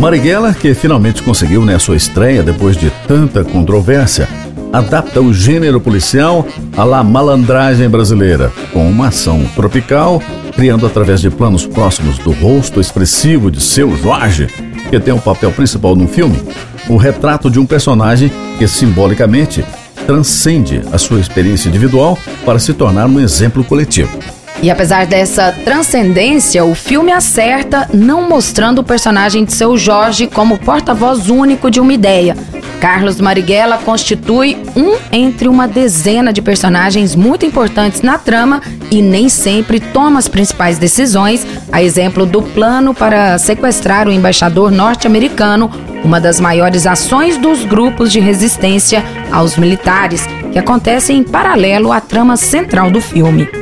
Marighella, 0.00 0.54
que 0.54 0.72
finalmente 0.72 1.22
conseguiu 1.22 1.62
né, 1.62 1.78
sua 1.78 1.94
estreia 1.94 2.42
depois 2.42 2.74
de 2.74 2.90
tanta 3.06 3.44
controvérsia, 3.44 4.26
adapta 4.72 5.20
o 5.20 5.32
gênero 5.32 5.80
policial 5.80 6.46
à 6.76 6.84
la 6.84 7.02
malandragem 7.02 7.88
brasileira, 7.88 8.52
com 8.72 8.88
uma 8.88 9.08
ação 9.08 9.44
tropical, 9.54 10.22
criando 10.54 10.86
através 10.86 11.20
de 11.20 11.30
planos 11.30 11.66
próximos 11.66 12.18
do 12.18 12.30
rosto 12.32 12.80
expressivo 12.80 13.50
de 13.50 13.60
seu 13.60 13.96
Jorge, 13.96 14.48
que 14.88 15.00
tem 15.00 15.12
o 15.12 15.20
papel 15.20 15.52
principal 15.52 15.96
no 15.96 16.06
filme, 16.06 16.40
o 16.88 16.96
retrato 16.96 17.50
de 17.50 17.58
um 17.58 17.66
personagem 17.66 18.30
que 18.58 18.66
simbolicamente 18.66 19.64
transcende 20.06 20.82
a 20.92 20.98
sua 20.98 21.20
experiência 21.20 21.68
individual 21.68 22.18
para 22.44 22.58
se 22.58 22.72
tornar 22.72 23.06
um 23.06 23.20
exemplo 23.20 23.62
coletivo. 23.64 24.18
E 24.62 24.70
apesar 24.70 25.06
dessa 25.06 25.52
transcendência, 25.64 26.64
o 26.64 26.74
filme 26.74 27.10
acerta 27.10 27.88
não 27.94 28.28
mostrando 28.28 28.80
o 28.80 28.84
personagem 28.84 29.44
de 29.44 29.54
seu 29.54 29.78
Jorge 29.78 30.26
como 30.26 30.58
porta-voz 30.58 31.30
único 31.30 31.70
de 31.70 31.80
uma 31.80 31.92
ideia. 31.94 32.36
Carlos 32.78 33.20
Marighella 33.20 33.78
constitui 33.78 34.56
um 34.74 34.96
entre 35.12 35.48
uma 35.48 35.68
dezena 35.68 36.32
de 36.32 36.40
personagens 36.40 37.14
muito 37.14 37.44
importantes 37.44 38.00
na 38.00 38.18
trama 38.18 38.62
e 38.90 39.02
nem 39.02 39.28
sempre 39.28 39.80
toma 39.80 40.18
as 40.18 40.28
principais 40.28 40.78
decisões, 40.78 41.46
a 41.70 41.82
exemplo 41.82 42.24
do 42.24 42.42
plano 42.42 42.94
para 42.94 43.38
sequestrar 43.38 44.08
o 44.08 44.12
embaixador 44.12 44.70
norte-americano, 44.70 45.70
uma 46.02 46.18
das 46.18 46.40
maiores 46.40 46.86
ações 46.86 47.36
dos 47.36 47.64
grupos 47.64 48.10
de 48.10 48.18
resistência 48.18 49.04
aos 49.30 49.56
militares, 49.56 50.26
que 50.50 50.58
acontece 50.58 51.12
em 51.12 51.22
paralelo 51.22 51.92
à 51.92 52.00
trama 52.00 52.36
central 52.36 52.90
do 52.90 53.00
filme. 53.00 53.59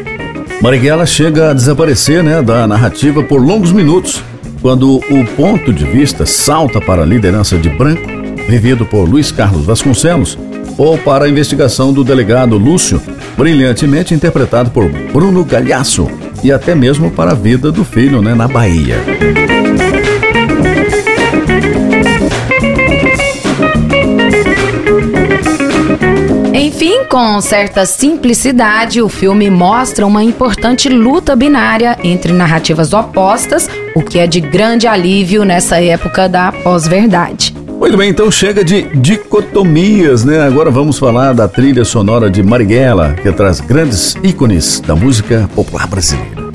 Marighella 0.61 1.07
chega 1.07 1.51
a 1.51 1.55
desaparecer 1.55 2.23
né, 2.23 2.43
da 2.43 2.67
narrativa 2.67 3.23
por 3.23 3.41
longos 3.41 3.71
minutos, 3.71 4.23
quando 4.61 4.97
o 4.97 5.25
ponto 5.37 5.73
de 5.73 5.85
vista 5.85 6.27
salta 6.27 6.81
para 6.81 7.03
a 7.03 7.07
liderança 7.07 7.57
de 7.57 7.69
Branco, 7.69 8.09
vivido 8.49 8.85
por 8.85 9.09
Luiz 9.09 9.31
Carlos 9.31 9.65
Vasconcelos, 9.65 10.37
ou 10.77 10.99
para 10.99 11.27
a 11.27 11.29
investigação 11.29 11.93
do 11.93 12.03
delegado 12.03 12.59
Lúcio, 12.59 13.01
brilhantemente 13.37 14.15
interpretado 14.15 14.71
por 14.71 14.89
Bruno 15.13 15.45
Galhaço, 15.45 16.09
e 16.43 16.51
até 16.51 16.75
mesmo 16.75 17.11
para 17.11 17.33
a 17.33 17.35
vida 17.35 17.71
do 17.71 17.85
filho 17.85 18.21
né, 18.21 18.35
na 18.35 18.49
Bahia. 18.49 18.97
Enfim, 26.59 27.05
com 27.05 27.41
certa 27.41 27.87
simplicidade, 27.87 29.01
o 29.01 29.09
filme 29.09 29.49
mostra 29.49 30.05
uma 30.05 30.25
importante 30.25 30.89
luta 30.89 31.37
binária 31.37 31.97
entre 32.03 32.33
narrativas 32.33 32.93
opostas, 32.93 33.71
o 33.95 34.03
que 34.03 34.19
é 34.19 34.27
de 34.27 34.41
grande 34.41 34.89
alívio 34.89 35.45
nessa 35.45 35.81
época 35.81 36.29
da 36.29 36.51
pós-verdade. 36.51 37.55
Muito 37.79 37.97
bem, 37.97 38.11
então 38.11 38.29
chega 38.29 38.65
de 38.65 38.83
dicotomias, 38.97 40.25
né? 40.25 40.43
Agora 40.43 40.69
vamos 40.69 40.99
falar 40.99 41.33
da 41.33 41.47
trilha 41.47 41.85
sonora 41.85 42.29
de 42.29 42.43
Marighella, 42.43 43.15
que 43.23 43.31
traz 43.31 43.61
grandes 43.61 44.17
ícones 44.25 44.81
da 44.81 44.97
música 44.97 45.49
popular 45.55 45.87
brasileira. 45.87 46.49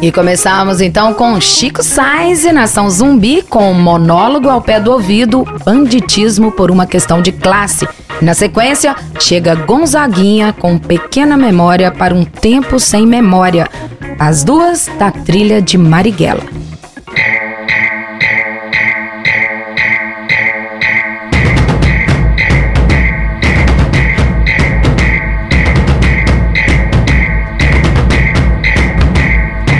E 0.00 0.12
começamos 0.12 0.80
então 0.80 1.12
com 1.12 1.40
Chico 1.40 1.82
Sainz 1.82 2.44
e 2.44 2.52
Nação 2.52 2.88
Zumbi 2.88 3.42
com 3.42 3.74
monólogo 3.74 4.48
ao 4.48 4.62
pé 4.62 4.78
do 4.78 4.92
ouvido, 4.92 5.44
banditismo 5.64 6.52
por 6.52 6.70
uma 6.70 6.86
questão 6.86 7.20
de 7.20 7.32
classe. 7.32 7.88
Na 8.20 8.34
sequência, 8.34 8.96
chega 9.20 9.54
Gonzaguinha 9.54 10.52
com 10.52 10.76
pequena 10.76 11.36
memória 11.36 11.90
para 11.92 12.12
um 12.12 12.24
tempo 12.24 12.80
sem 12.80 13.06
memória. 13.06 13.68
As 14.18 14.42
duas 14.42 14.90
da 14.98 15.12
trilha 15.12 15.62
de 15.62 15.78
Marighella. 15.78 16.42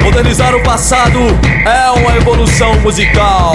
Modernizar 0.05 0.55
o 0.55 0.63
passado 0.63 1.19
é 1.67 1.91
uma 1.91 2.17
evolução 2.17 2.81
musical. 2.83 3.55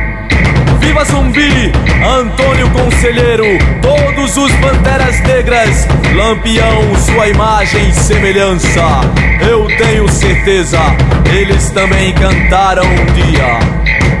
Viva 0.81 1.05
Zumbi, 1.05 1.71
Antônio 2.19 2.69
Conselheiro, 2.71 3.45
todos 3.81 4.35
os 4.35 4.51
Panteras 4.53 5.19
Negras, 5.21 5.87
Lampião, 6.15 6.95
sua 7.05 7.27
imagem 7.27 7.89
e 7.89 7.93
semelhança. 7.93 8.81
Eu 9.47 9.67
tenho 9.77 10.09
certeza, 10.09 10.79
eles 11.31 11.69
também 11.69 12.13
cantaram 12.13 12.83
um 12.83 13.05
dia. 13.13 14.20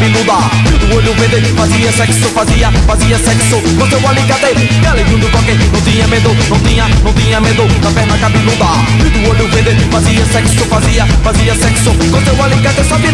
Cabeluda. 0.00 0.32
Do 0.80 0.96
olho 0.96 1.14
verde, 1.14 1.52
fazia 1.52 1.92
sexo, 1.92 2.28
fazia, 2.30 2.72
fazia 2.86 3.18
sexo 3.18 3.60
com 3.78 3.86
seu 3.86 4.08
alicate. 4.08 4.54
Alegre 4.88 5.16
do 5.16 5.28
toque, 5.28 5.52
não 5.52 5.80
tinha 5.82 6.08
medo, 6.08 6.34
não 6.48 6.58
tinha, 6.60 6.88
não 7.04 7.12
tinha 7.12 7.40
medo 7.40 7.66
da 7.80 7.90
perna 7.90 8.16
cabeluda. 8.18 8.64
Do 9.12 9.30
olho 9.30 9.48
verde, 9.48 9.84
fazia 9.90 10.24
sexo, 10.24 10.64
fazia, 10.64 11.06
fazia 11.22 11.54
sexo 11.54 11.90
com 12.10 12.24
seu. 12.24 12.30
Sobe 12.30 12.48
morro, 12.48 12.84
ladeira, 12.88 13.09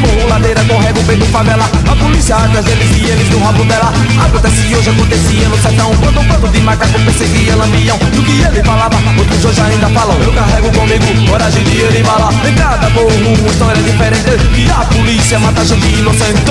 correga 1.16 1.24
o 1.24 1.26
peito 1.26 1.26
favela. 1.26 1.70
A 1.90 1.96
polícia 1.96 2.36
atrás 2.36 2.64
deles 2.64 2.96
e 2.96 3.06
eles 3.06 3.28
no 3.30 3.38
rabo 3.38 3.64
dela. 3.64 3.92
Acontece 4.24 4.74
hoje, 4.74 4.90
acontecia 4.90 5.48
no 5.48 5.58
sertão. 5.58 5.94
Quando 5.96 6.20
um 6.20 6.24
bando 6.28 6.48
de 6.48 6.60
macaco 6.60 6.98
perseguia 7.00 7.56
lambião. 7.56 7.98
Do 7.98 8.22
que 8.22 8.42
ele 8.42 8.62
falava, 8.62 8.96
outros 9.18 9.44
hoje 9.44 9.60
ainda 9.60 9.88
falam. 9.90 10.16
Eu 10.22 10.32
carrego 10.32 10.70
comigo 10.72 11.30
coragem 11.30 11.64
de 11.64 11.76
ele 11.80 12.02
bala. 12.02 12.30
Em 12.46 12.54
cada 12.54 12.90
morro, 12.90 13.10
uma 13.10 13.48
história 13.48 13.82
diferente. 13.82 14.30
E 14.56 14.70
a 14.70 14.84
polícia 14.84 15.38
mata 15.38 15.64
gente 15.64 15.86
inocente. 15.86 16.42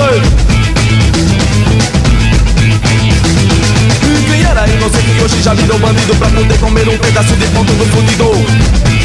E 4.02 4.30
Quem 4.30 4.44
era 4.44 4.68
inocente 4.68 5.22
hoje 5.22 5.42
já 5.42 5.54
virou 5.54 5.78
bandido 5.78 6.14
pra 6.16 6.28
poder 6.28 6.58
comer 6.58 6.88
um 6.88 6.98
pedaço 6.98 7.34
de 7.36 7.46
ponto 7.48 7.72
do 7.72 7.86
fundidor. 7.86 8.95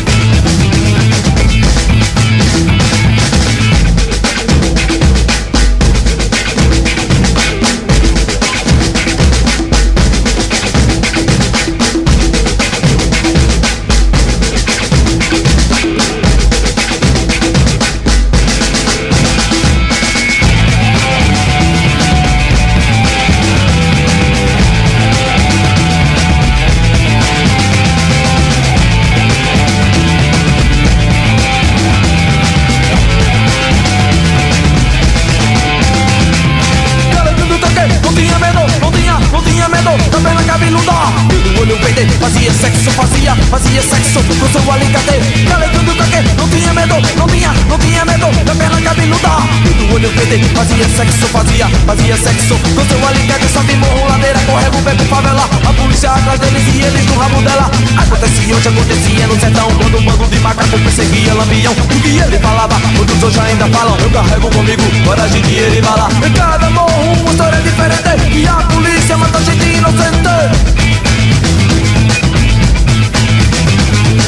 E 50.21 50.25
verde, 50.25 50.45
fazia 50.53 50.87
sexo, 50.95 51.25
fazia, 51.27 51.67
fazia 51.67 52.15
sexo 52.15 52.55
com 52.75 52.85
seu 52.85 53.07
alicate. 53.07 53.47
Sobe 53.51 53.75
morro, 53.77 54.07
ladeira, 54.07 54.39
correga 54.45 54.77
o 54.77 54.81
beco 54.81 55.03
favela. 55.05 55.49
A 55.67 55.73
polícia 55.73 56.11
atrás 56.11 56.39
deles 56.39 56.61
e 56.75 56.81
eles 56.83 57.05
no 57.07 57.15
rabo 57.15 57.41
dela. 57.41 57.71
Acontecia 57.97 58.55
hoje, 58.55 58.67
acontecia 58.67 59.25
no 59.25 59.39
sertão. 59.39 59.67
Quando 59.71 59.97
um 59.97 60.05
bando 60.05 60.27
de 60.27 60.39
macaco 60.39 60.77
perseguia 60.77 61.33
lambião. 61.33 61.73
O 61.73 62.01
que 62.01 62.19
ele 62.19 62.37
falava, 62.37 62.75
outros 62.99 63.23
hoje 63.23 63.39
ainda 63.39 63.67
falam. 63.69 63.97
Eu 63.99 64.11
carrego 64.11 64.49
comigo, 64.51 64.83
coragem 65.05 65.41
de 65.41 65.55
ele 65.55 65.81
bala. 65.81 66.07
Em 66.23 66.31
cada 66.33 66.69
morro, 66.69 67.13
uma 67.13 67.31
história 67.31 67.59
diferente. 67.61 68.37
E 68.37 68.47
a 68.47 68.53
polícia 68.53 69.17
mata 69.17 69.41
gente 69.41 69.65
inocente. 69.65 70.21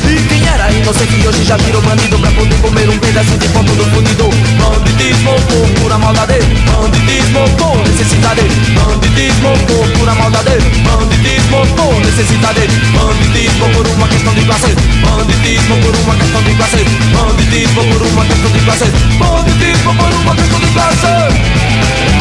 E 0.09 0.27
quem 0.27 0.47
era 0.47 0.71
inocente 0.71 1.27
hoje 1.27 1.43
já 1.43 1.57
virou 1.57 1.81
bandido 1.83 2.17
pra 2.17 2.31
poder 2.31 2.55
comer 2.61 2.89
um 2.89 2.97
pedaço 2.97 3.37
de 3.37 3.47
ponto 3.49 3.73
do 3.75 3.85
pura 5.93 5.97
maldade, 5.99 6.39
banditismo 6.65 7.49
por 7.57 7.77
necessidade, 7.87 8.41
banditismo 8.73 9.53
por 9.67 9.87
pura 9.99 10.15
maldade, 10.15 10.57
banditismo 10.83 11.67
por 11.75 11.99
necessidade, 12.05 12.67
banditismo 12.93 13.69
por 13.69 13.87
uma 13.87 14.07
questão 14.07 14.33
de 14.33 14.41
classe, 14.41 14.75
banditismo 15.01 15.77
por 15.81 15.95
uma 15.95 16.15
questão 16.15 16.41
de 16.41 16.55
classe, 16.55 16.85
banditismo 17.13 17.83
por 17.83 18.01
uma 18.07 18.25
questão 18.25 18.51
de 18.51 18.59
classe, 18.59 18.85
banditismo 19.19 19.95
por 19.95 20.13
uma 20.13 20.35
questão 20.35 20.59
de 20.59 20.67
classe. 20.67 22.12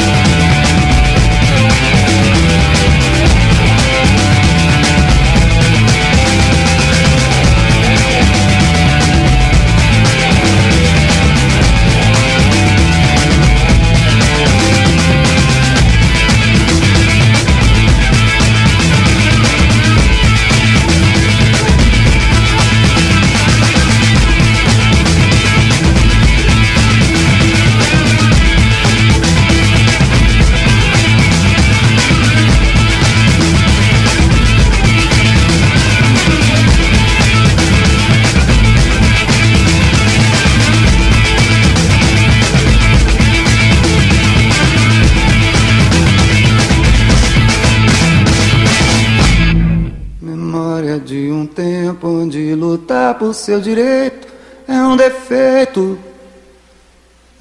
Seu 53.33 53.61
direito 53.61 54.29
é 54.69 54.81
um 54.83 54.97
defeito 54.97 55.99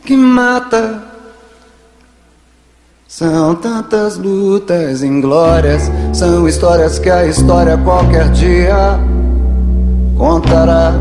que 0.06 0.16
mata. 0.16 1.04
São 3.08 3.56
tantas 3.56 4.18
lutas 4.18 5.04
inglórias, 5.04 5.92
são 6.14 6.48
histórias 6.48 6.98
que 6.98 7.10
a 7.10 7.26
história 7.26 7.78
qualquer 7.78 8.30
dia 8.30 9.00
contará. 10.18 10.94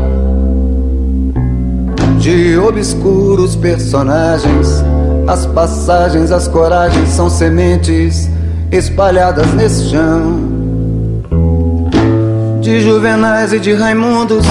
De 2.19 2.57
obscuros 2.57 3.55
personagens, 3.55 4.83
as 5.27 5.45
passagens, 5.45 6.31
as 6.31 6.47
coragens 6.47 7.09
são 7.09 7.29
sementes 7.29 8.29
espalhadas 8.71 9.53
nesse 9.53 9.89
chão 9.89 10.51
de 12.61 12.79
Juvenais 12.79 13.51
e 13.53 13.59
de 13.59 13.73
Raimundos, 13.73 14.45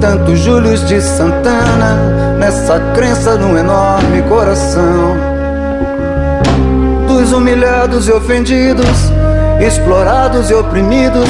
tantos 0.00 0.40
Júlios 0.40 0.86
de 0.88 1.00
Santana, 1.00 2.36
nessa 2.38 2.80
crença 2.94 3.36
num 3.36 3.56
enorme 3.56 4.22
coração. 4.22 5.16
Do 7.06 7.20
dos 7.20 7.32
humilhados 7.32 8.08
e 8.08 8.12
ofendidos, 8.12 9.12
explorados 9.60 10.50
e 10.50 10.54
oprimidos, 10.54 11.28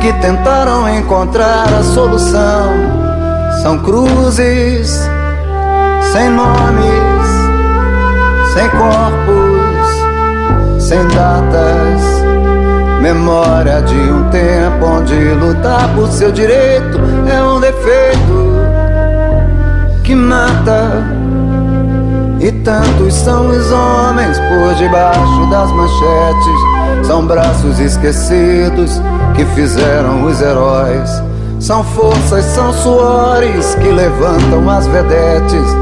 que 0.00 0.12
tentaram 0.14 0.88
encontrar 0.88 1.72
a 1.72 1.82
solução. 1.82 2.72
São 3.62 3.78
cruzes 3.78 5.08
sem 6.12 6.28
nomes, 6.28 7.28
sem 8.52 8.68
corpos, 8.70 9.86
sem 10.82 11.06
datas. 11.08 12.21
Memória 13.02 13.82
de 13.82 13.96
um 13.96 14.30
tempo 14.30 14.86
onde 14.86 15.12
lutar 15.34 15.92
por 15.92 16.06
seu 16.06 16.30
direito 16.30 17.00
é 17.28 17.42
um 17.42 17.58
defeito 17.58 18.52
que 20.04 20.14
mata. 20.14 21.02
E 22.38 22.52
tantos 22.62 23.12
são 23.12 23.48
os 23.48 23.72
homens 23.72 24.38
por 24.38 24.74
debaixo 24.76 25.50
das 25.50 25.72
manchetes. 25.72 27.04
São 27.04 27.26
braços 27.26 27.80
esquecidos 27.80 29.02
que 29.34 29.44
fizeram 29.46 30.24
os 30.24 30.40
heróis. 30.40 31.10
São 31.58 31.82
forças, 31.82 32.44
são 32.44 32.72
suores 32.72 33.74
que 33.74 33.88
levantam 33.88 34.70
as 34.70 34.86
vedetes 34.86 35.74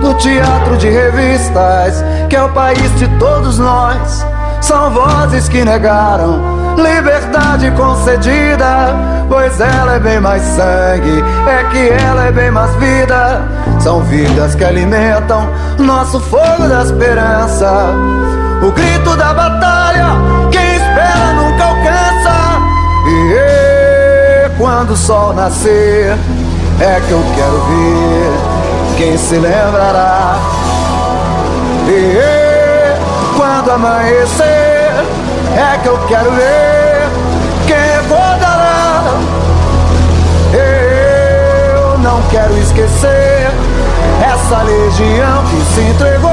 do 0.00 0.14
teatro 0.14 0.78
de 0.78 0.88
revistas, 0.88 2.02
que 2.30 2.36
é 2.36 2.42
o 2.42 2.48
país 2.48 2.98
de 2.98 3.06
todos 3.18 3.58
nós. 3.58 4.24
São 4.62 4.90
vozes 4.90 5.50
que 5.50 5.62
negaram 5.66 6.61
liberdade 6.76 7.70
concedida, 7.72 8.94
pois 9.28 9.60
ela 9.60 9.94
é 9.94 9.98
bem 9.98 10.20
mais 10.20 10.42
sangue, 10.42 11.22
é 11.46 11.64
que 11.70 11.88
ela 12.04 12.26
é 12.26 12.32
bem 12.32 12.50
mais 12.50 12.74
vida. 12.76 13.42
São 13.80 14.00
vidas 14.02 14.54
que 14.54 14.64
alimentam 14.64 15.48
nosso 15.78 16.20
fogo 16.20 16.68
da 16.68 16.82
esperança. 16.82 17.86
O 18.62 18.70
grito 18.70 19.16
da 19.16 19.34
batalha, 19.34 20.06
quem 20.50 20.76
espera 20.76 21.32
nunca 21.34 21.64
alcança. 21.64 22.62
E 23.08 24.50
quando 24.56 24.90
o 24.92 24.96
sol 24.96 25.32
nascer, 25.32 26.16
é 26.80 27.00
que 27.06 27.10
eu 27.10 27.24
quero 27.34 27.60
ver 27.66 28.96
quem 28.96 29.16
se 29.18 29.34
lembrará. 29.34 30.36
E 31.88 33.36
quando 33.36 33.70
amanhecer, 33.70 34.71
é 35.56 35.78
que 35.78 35.88
eu 35.88 35.98
quero 36.06 36.30
ver 36.32 37.08
quem 37.66 37.76
recordará. 37.76 39.04
Eu 40.52 41.98
não 41.98 42.22
quero 42.30 42.56
esquecer 42.58 43.50
essa 44.22 44.62
legião 44.62 45.44
que 45.44 45.74
se 45.74 45.80
entregou 45.82 46.30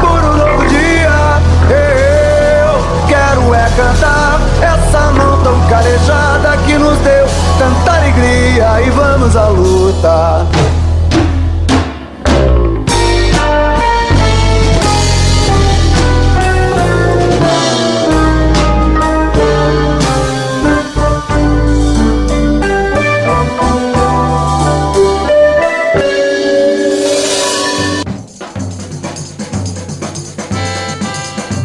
por 0.00 0.24
um 0.24 0.36
novo 0.36 0.66
dia. 0.66 1.40
Eu 1.70 3.06
quero 3.08 3.54
é 3.54 3.68
cantar 3.76 4.40
essa 4.60 5.12
mão 5.12 5.42
tão 5.42 5.60
calejada 5.68 6.56
que 6.66 6.74
nos 6.74 6.98
deu 6.98 7.26
tanta 7.58 7.92
alegria 7.96 8.82
e 8.82 8.90
vamos 8.90 9.36
à 9.36 9.48
luta. 9.48 10.46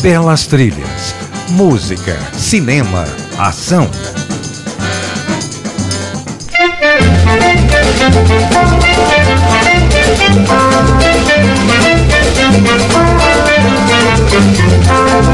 Belas 0.01 0.47
trilhas, 0.47 1.13
música, 1.49 2.17
cinema, 2.33 3.05
ação. 3.37 3.89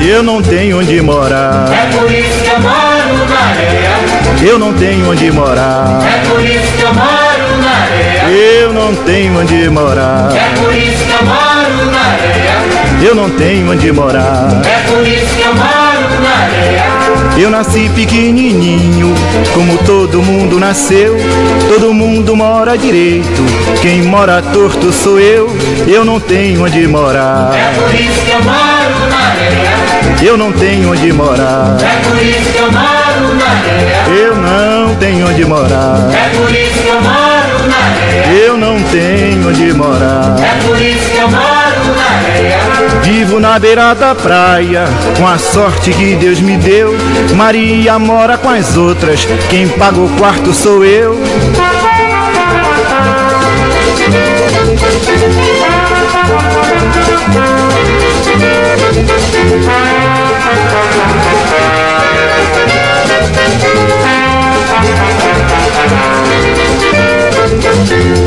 Eu 0.01 0.23
não 0.23 0.41
tenho 0.41 0.79
onde 0.79 0.99
morar. 1.01 1.71
É 1.71 1.95
por 1.95 2.11
isso 2.11 2.43
que 2.43 2.49
eu 2.49 2.59
moro 2.59 3.29
na 3.29 3.39
areia. 3.49 4.49
Eu 4.49 4.57
não 4.59 4.73
tenho 4.73 5.11
onde 5.11 5.31
morar. 5.31 6.01
É 6.03 6.27
por 6.27 6.43
isso 6.43 6.73
que 6.75 6.81
eu 6.81 6.93
moro 6.93 7.61
na 7.61 7.71
areia. 7.71 8.61
Eu 8.61 8.73
não 8.73 8.95
tenho 8.95 9.39
onde 9.39 9.69
morar. 9.69 10.31
É 10.35 10.59
por 10.59 10.73
isso 10.75 11.03
que 11.05 11.11
eu 11.11 11.25
moro 11.25 11.91
na 11.91 11.99
areia. 11.99 12.54
Eu 13.05 13.13
não 13.13 13.29
tenho 13.29 13.71
onde 13.71 13.91
morar. 13.91 14.47
É 14.65 14.89
por 14.89 15.07
isso 15.07 15.35
que 15.35 15.43
eu 15.43 15.53
moro 15.53 16.23
na 16.23 16.43
areia. 16.43 16.85
Eu 17.37 17.51
nasci 17.51 17.87
pequenininho, 17.93 19.13
como 19.53 19.77
todo 19.79 20.23
mundo 20.23 20.59
nasceu. 20.59 21.15
Todo 21.69 21.93
mundo 21.93 22.35
mora 22.35 22.75
direito. 22.75 23.43
Quem 23.79 24.01
mora 24.01 24.41
torto 24.41 24.91
sou 24.91 25.19
eu. 25.19 25.55
Eu 25.87 26.03
não 26.03 26.19
tenho 26.19 26.63
onde 26.65 26.87
morar. 26.87 27.53
É 27.53 27.79
por 27.79 27.93
isso 27.93 28.21
que 28.25 28.31
eu 28.31 28.43
moro 28.43 29.09
na 29.11 29.17
areia. 29.29 30.27
Eu 30.27 30.35
não 30.35 30.51
tenho 30.51 30.91
onde 30.91 31.13
morar. 31.13 31.77
É 31.79 32.09
por 32.09 32.19
isso 32.19 32.51
que 32.51 32.57
eu 32.57 32.71
moro 32.71 33.35
na 33.35 33.45
areia. 33.45 34.19
Eu 34.19 34.35
não 34.35 34.95
tenho 34.95 35.29
onde 35.29 35.45
morar. 35.45 36.09
É 36.11 36.35
por 36.35 36.49
isso 36.49 36.81
que 36.81 36.87
eu 36.87 37.01
moro 37.01 37.67
na 37.69 37.77
areia. 37.77 38.45
Eu 38.47 38.57
não 38.57 38.81
tenho 38.81 39.47
onde 39.47 39.73
morar. 39.73 40.35
É 40.39 40.65
por 40.65 40.81
isso 40.81 41.07
que 41.11 41.17
eu 41.19 41.29
moro. 41.29 41.64
Vivo 43.03 43.39
na 43.39 43.59
beira 43.59 43.93
da 43.93 44.15
praia, 44.15 44.85
com 45.17 45.27
a 45.27 45.37
sorte 45.37 45.91
que 45.91 46.15
Deus 46.15 46.39
me 46.39 46.57
deu. 46.57 46.95
Maria 47.35 47.99
mora 47.99 48.37
com 48.37 48.49
as 48.49 48.75
outras, 48.77 49.27
quem 49.49 49.67
paga 49.67 49.99
o 49.99 50.09
quarto 50.17 50.53
sou 50.53 50.83
eu. 50.83 51.15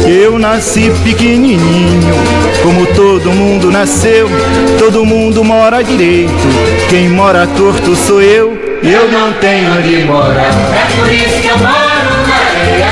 Eu 0.06 0.38
nasci 0.38 0.90
pequenininho, 1.04 2.14
todo 2.98 3.30
mundo 3.30 3.70
nasceu. 3.70 4.28
Todo 4.76 5.04
mundo 5.04 5.44
mora 5.44 5.84
direito, 5.84 6.32
quem 6.90 7.08
mora 7.08 7.46
torto 7.46 7.94
sou 7.94 8.20
eu. 8.20 8.58
Eu 8.82 9.08
não 9.08 9.32
tenho 9.34 9.78
onde 9.78 10.04
morar. 10.04 10.50
É 10.74 10.96
por 10.96 11.12
isso 11.12 11.40
que 11.40 11.46
eu 11.46 11.58
moro 11.58 11.68
na 12.26 12.34
areia. 12.34 12.88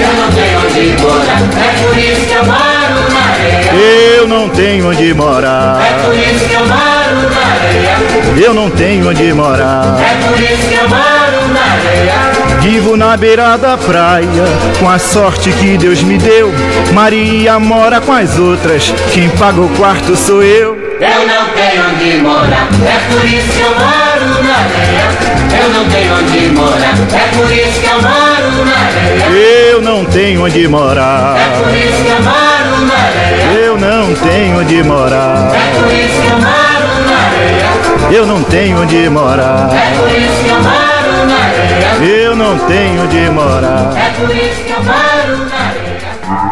Eu 0.00 0.14
não 0.16 0.32
tenho 0.32 0.58
onde 0.64 1.02
morar. 1.02 1.42
É 1.60 1.84
por 1.84 1.98
isso 1.98 2.26
que 2.26 2.32
eu 2.32 2.44
moro 2.46 3.12
na 3.12 3.20
areia. 3.32 4.16
Eu 4.16 4.26
não 4.26 4.48
tenho 4.48 4.88
onde 4.88 5.12
morar. 5.12 5.78
É 5.82 6.04
por 6.04 6.14
isso 6.14 6.48
que 6.48 6.54
eu 6.54 6.60
moro 6.60 7.30
na 7.30 7.42
areia. 7.52 8.46
Eu 8.46 8.54
não 8.54 8.70
tenho 8.70 9.10
onde 9.10 9.32
morar. 9.34 10.00
É 10.00 10.26
por 10.26 10.40
isso 10.40 10.68
que 10.68 10.74
eu 10.74 10.88
moro 10.88 11.52
na 11.52 11.60
areia. 11.60 12.40
Vivo 12.60 12.96
na 12.96 13.16
beira 13.16 13.56
da 13.56 13.76
praia, 13.76 14.44
com 14.78 14.88
a 14.88 14.98
sorte 14.98 15.50
que 15.50 15.78
Deus 15.78 16.02
me 16.02 16.18
deu. 16.18 16.52
Maria 16.92 17.58
mora 17.58 18.00
com 18.00 18.12
as 18.12 18.38
outras, 18.38 18.92
quem 19.12 19.28
paga 19.30 19.60
o 19.60 19.68
quarto 19.76 20.16
sou 20.16 20.42
eu. 20.42 20.76
Eu 21.00 21.26
não 21.26 21.48
tenho 21.54 21.88
onde 21.88 22.18
morar. 22.18 22.68
É 22.84 22.98
por 23.10 23.24
isso 23.24 23.52
que 23.52 23.60
eu 23.60 23.70
moro 23.70 24.42
na 24.42 24.54
areia. 24.54 25.30
Eu 25.62 25.68
não 25.70 25.88
tenho 25.88 26.14
onde 26.14 26.50
morar. 26.50 26.94
É 27.14 27.36
por 27.36 27.50
isso 27.52 27.80
que 27.80 27.86
eu 27.86 28.02
moro 28.02 28.64
na 28.66 28.76
areia. 28.76 29.70
Eu 29.70 29.80
não 29.82 30.04
tenho 30.04 30.44
onde 30.44 30.68
morar. 30.68 31.36
É 31.38 31.58
por 31.58 31.74
isso 31.74 32.02
que 32.02 32.08
eu 32.08 32.22
moro 32.22 32.86
na 32.86 32.94
areia. 32.94 33.64
Eu 33.64 33.78
não 33.78 34.14
tenho 34.14 34.60
onde 34.60 34.82
morar. 34.82 35.52
É 35.54 35.78
por 35.78 35.92
isso 35.92 36.20
que 36.20 36.28
eu 36.28 36.36
moro 36.38 36.90
na 37.06 37.16
areia. 37.26 38.18
Eu 38.18 38.26
não 38.26 38.42
tenho 38.42 38.82
onde 38.82 39.08
morar. 39.08 39.70
É 39.72 39.96
por 39.96 40.08
isso 40.10 40.42
que 40.42 40.50
eu 40.50 40.56
moro 40.56 41.26
na 41.26 41.36
areia. 41.44 42.14
Eu 42.20 42.36
não 42.36 42.58
tenho 42.58 43.04
onde 43.04 43.30
morar. 43.30 43.92
É 43.96 44.10
por 44.20 44.36
isso 44.36 44.64
que 44.64 44.72
eu 44.72 44.82
moro 44.82 45.48
na 45.48 45.56
areia. 45.56 45.89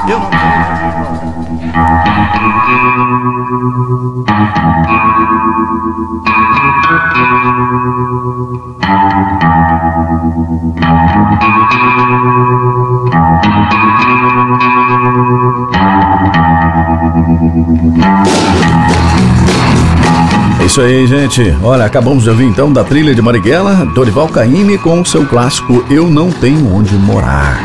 Eu 0.08 0.18
não 0.18 0.28
É 0.28 1.37
isso 20.78 20.82
aí, 20.82 21.06
gente. 21.08 21.56
Olha, 21.60 21.84
acabamos 21.84 22.22
de 22.22 22.30
ouvir 22.30 22.44
então 22.44 22.72
da 22.72 22.84
trilha 22.84 23.12
de 23.12 23.20
Marighella, 23.20 23.84
Dorival 23.86 24.28
Caymmi 24.28 24.78
com 24.78 25.04
seu 25.04 25.26
clássico 25.26 25.84
Eu 25.90 26.08
Não 26.08 26.30
Tenho 26.30 26.72
Onde 26.72 26.94
Morar. 26.94 27.58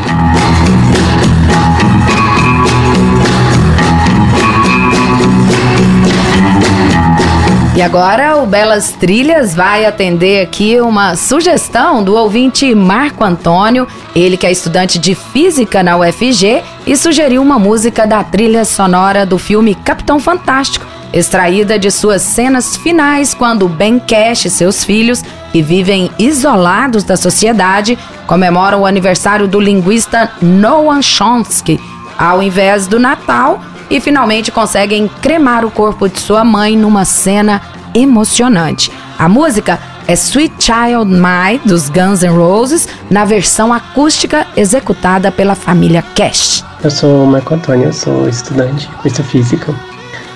E 7.76 7.82
agora 7.82 8.36
o 8.36 8.46
Belas 8.46 8.92
Trilhas 8.92 9.52
vai 9.52 9.84
atender 9.84 10.40
aqui 10.40 10.80
uma 10.80 11.16
sugestão 11.16 12.04
do 12.04 12.14
ouvinte 12.14 12.72
Marco 12.72 13.24
Antônio, 13.24 13.88
ele 14.14 14.36
que 14.36 14.46
é 14.46 14.52
estudante 14.52 14.96
de 14.96 15.16
física 15.16 15.82
na 15.82 15.96
UFG 15.96 16.62
e 16.86 16.96
sugeriu 16.96 17.42
uma 17.42 17.58
música 17.58 18.06
da 18.06 18.22
trilha 18.22 18.64
sonora 18.64 19.26
do 19.26 19.38
filme 19.38 19.74
Capitão 19.74 20.20
Fantástico, 20.20 20.86
extraída 21.12 21.76
de 21.76 21.90
suas 21.90 22.22
cenas 22.22 22.76
finais 22.76 23.34
quando 23.34 23.68
Ben 23.68 23.98
Cash 23.98 24.44
e 24.44 24.50
seus 24.50 24.84
filhos, 24.84 25.24
que 25.50 25.60
vivem 25.60 26.12
isolados 26.16 27.02
da 27.02 27.16
sociedade, 27.16 27.98
comemoram 28.28 28.82
o 28.82 28.86
aniversário 28.86 29.48
do 29.48 29.58
linguista 29.58 30.30
Noam 30.40 31.02
Chomsky, 31.02 31.80
ao 32.16 32.40
invés 32.40 32.86
do 32.86 33.00
Natal, 33.00 33.60
e 33.94 34.00
finalmente 34.00 34.50
conseguem 34.50 35.08
cremar 35.22 35.64
o 35.64 35.70
corpo 35.70 36.08
de 36.08 36.18
sua 36.18 36.42
mãe 36.42 36.76
numa 36.76 37.04
cena 37.04 37.62
emocionante. 37.94 38.90
A 39.16 39.28
música 39.28 39.78
é 40.08 40.14
Sweet 40.14 40.52
Child 40.58 41.12
Mine 41.12 41.60
dos 41.64 41.88
Guns 41.88 42.24
N' 42.24 42.36
Roses, 42.36 42.88
na 43.08 43.24
versão 43.24 43.72
acústica 43.72 44.48
executada 44.56 45.30
pela 45.30 45.54
família 45.54 46.02
Cash. 46.16 46.64
Eu 46.82 46.90
sou 46.90 47.22
o 47.22 47.26
Marco 47.28 47.54
Antônio, 47.54 47.92
sou 47.92 48.28
estudante 48.28 48.88
curso 49.00 49.22
física. 49.22 49.72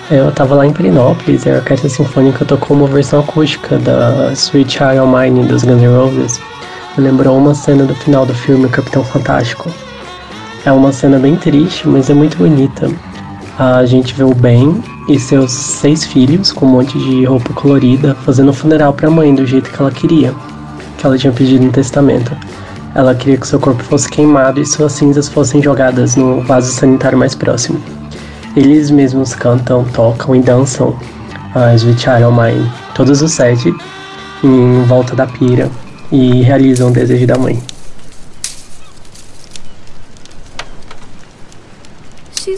Eu 0.09 0.31
tava 0.31 0.55
lá 0.55 0.65
em 0.65 0.71
Perinópolis 0.71 1.45
e 1.45 1.49
a 1.49 1.55
Orquestra 1.55 1.89
Sinfônica 1.89 2.45
tocou 2.45 2.77
uma 2.77 2.87
versão 2.87 3.19
acústica 3.19 3.77
da 3.77 4.31
Sweet 4.31 4.71
Child 4.71 5.05
Mine 5.05 5.45
dos 5.45 5.63
Guns 5.63 5.81
N' 5.81 5.97
Roses. 5.97 6.39
Me 6.97 7.03
lembrou 7.03 7.37
uma 7.37 7.53
cena 7.53 7.83
do 7.83 7.93
final 7.93 8.25
do 8.25 8.33
filme 8.33 8.69
Capitão 8.69 9.03
Fantástico. 9.03 9.69
É 10.65 10.71
uma 10.71 10.93
cena 10.93 11.19
bem 11.19 11.35
triste, 11.35 11.89
mas 11.89 12.09
é 12.09 12.13
muito 12.13 12.37
bonita. 12.37 12.89
A 13.59 13.85
gente 13.85 14.13
vê 14.13 14.23
o 14.23 14.33
Ben 14.33 14.81
e 15.09 15.19
seus 15.19 15.51
seis 15.51 16.05
filhos 16.05 16.49
com 16.49 16.65
um 16.65 16.69
monte 16.69 16.97
de 16.97 17.25
roupa 17.25 17.51
colorida 17.51 18.15
fazendo 18.23 18.51
um 18.51 18.53
funeral 18.53 18.93
para 18.93 19.09
a 19.09 19.11
mãe 19.11 19.35
do 19.35 19.45
jeito 19.45 19.69
que 19.69 19.81
ela 19.81 19.91
queria, 19.91 20.33
que 20.97 21.05
ela 21.05 21.17
tinha 21.17 21.33
pedido 21.33 21.65
no 21.65 21.69
testamento. 21.69 22.31
Ela 22.95 23.13
queria 23.13 23.35
que 23.35 23.45
seu 23.45 23.59
corpo 23.59 23.83
fosse 23.83 24.07
queimado 24.07 24.61
e 24.61 24.65
suas 24.65 24.93
cinzas 24.93 25.27
fossem 25.27 25.61
jogadas 25.61 26.15
no 26.15 26.39
vaso 26.39 26.71
sanitário 26.71 27.17
mais 27.17 27.35
próximo. 27.35 27.81
Eles 28.55 28.89
mesmos 28.89 29.35
cantam, 29.35 29.83
tocam 29.93 30.33
e 30.37 30.39
dançam 30.39 30.97
a 31.53 31.75
Sweet 31.75 31.99
Child 31.99 32.31
Mine, 32.31 32.71
todos 32.95 33.21
os 33.21 33.33
sete, 33.33 33.73
em 34.41 34.83
volta 34.83 35.17
da 35.17 35.27
pira 35.27 35.69
e 36.09 36.43
realizam 36.43 36.87
o 36.87 36.93
desejo 36.93 37.27
da 37.27 37.37
mãe. 37.37 37.61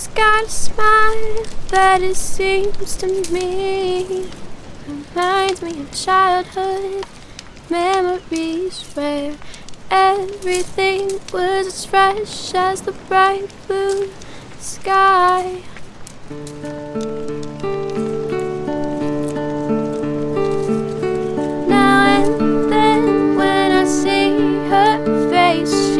She's 0.01 0.07
got 0.15 0.45
a 0.45 0.49
smile 0.49 1.45
that 1.67 2.01
it 2.01 2.15
seems 2.15 2.95
to 2.95 3.07
me 3.31 4.31
reminds 4.87 5.61
me 5.61 5.79
of 5.79 5.91
childhood 5.91 7.05
memories 7.69 8.81
where 8.95 9.35
everything 9.91 11.19
was 11.31 11.67
as 11.67 11.85
fresh 11.85 12.51
as 12.55 12.81
the 12.81 12.93
bright 12.93 13.53
blue 13.67 14.09
sky. 14.57 15.61
Now 21.67 22.23
and 22.23 22.71
then, 22.71 23.35
when 23.35 23.71
I 23.71 23.85
see 23.85 24.31
her 24.67 25.29
face, 25.29 25.90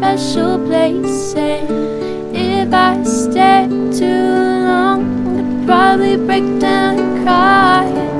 special 0.00 0.58
place. 0.66 1.34
And 1.36 2.34
if 2.34 2.72
I 2.72 3.02
stay 3.04 3.68
too 3.68 4.32
long, 4.64 5.02
I'd 5.36 5.66
probably 5.66 6.16
break 6.16 6.58
down 6.58 6.98
and 6.98 7.22
cry. 7.22 8.19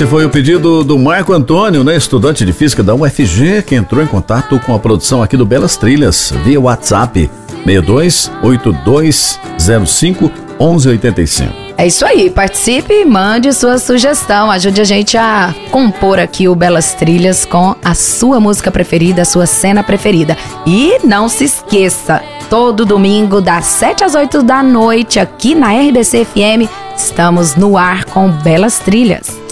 Esse 0.00 0.08
foi 0.08 0.24
o 0.24 0.30
pedido 0.30 0.82
do 0.82 0.98
Marco 0.98 1.30
Antônio, 1.30 1.84
né, 1.84 1.94
estudante 1.94 2.42
de 2.42 2.54
física 2.54 2.82
da 2.82 2.94
UFG, 2.94 3.62
que 3.62 3.74
entrou 3.74 4.02
em 4.02 4.06
contato 4.06 4.58
com 4.60 4.74
a 4.74 4.78
produção 4.78 5.22
aqui 5.22 5.36
do 5.36 5.44
Belas 5.44 5.76
Trilhas 5.76 6.32
via 6.42 6.58
WhatsApp 6.58 7.30
62 7.66 8.30
8205 8.42 10.32
1185. 10.58 11.52
É 11.76 11.86
isso 11.86 12.06
aí, 12.06 12.30
participe, 12.30 13.04
mande 13.04 13.52
sua 13.52 13.76
sugestão, 13.76 14.50
ajude 14.50 14.80
a 14.80 14.84
gente 14.84 15.18
a 15.18 15.54
compor 15.70 16.18
aqui 16.18 16.48
o 16.48 16.54
Belas 16.54 16.94
Trilhas 16.94 17.44
com 17.44 17.76
a 17.84 17.94
sua 17.94 18.40
música 18.40 18.70
preferida, 18.70 19.20
a 19.20 19.26
sua 19.26 19.44
cena 19.44 19.82
preferida. 19.82 20.34
E 20.66 20.98
não 21.04 21.28
se 21.28 21.44
esqueça, 21.44 22.22
todo 22.48 22.86
domingo 22.86 23.42
das 23.42 23.66
7 23.66 24.02
às 24.02 24.14
8 24.14 24.42
da 24.44 24.62
noite 24.62 25.20
aqui 25.20 25.54
na 25.54 25.74
RBC 25.74 26.24
FM, 26.24 26.70
estamos 26.96 27.54
no 27.54 27.76
ar 27.76 28.06
com 28.06 28.30
Belas 28.30 28.78
Trilhas. 28.78 29.49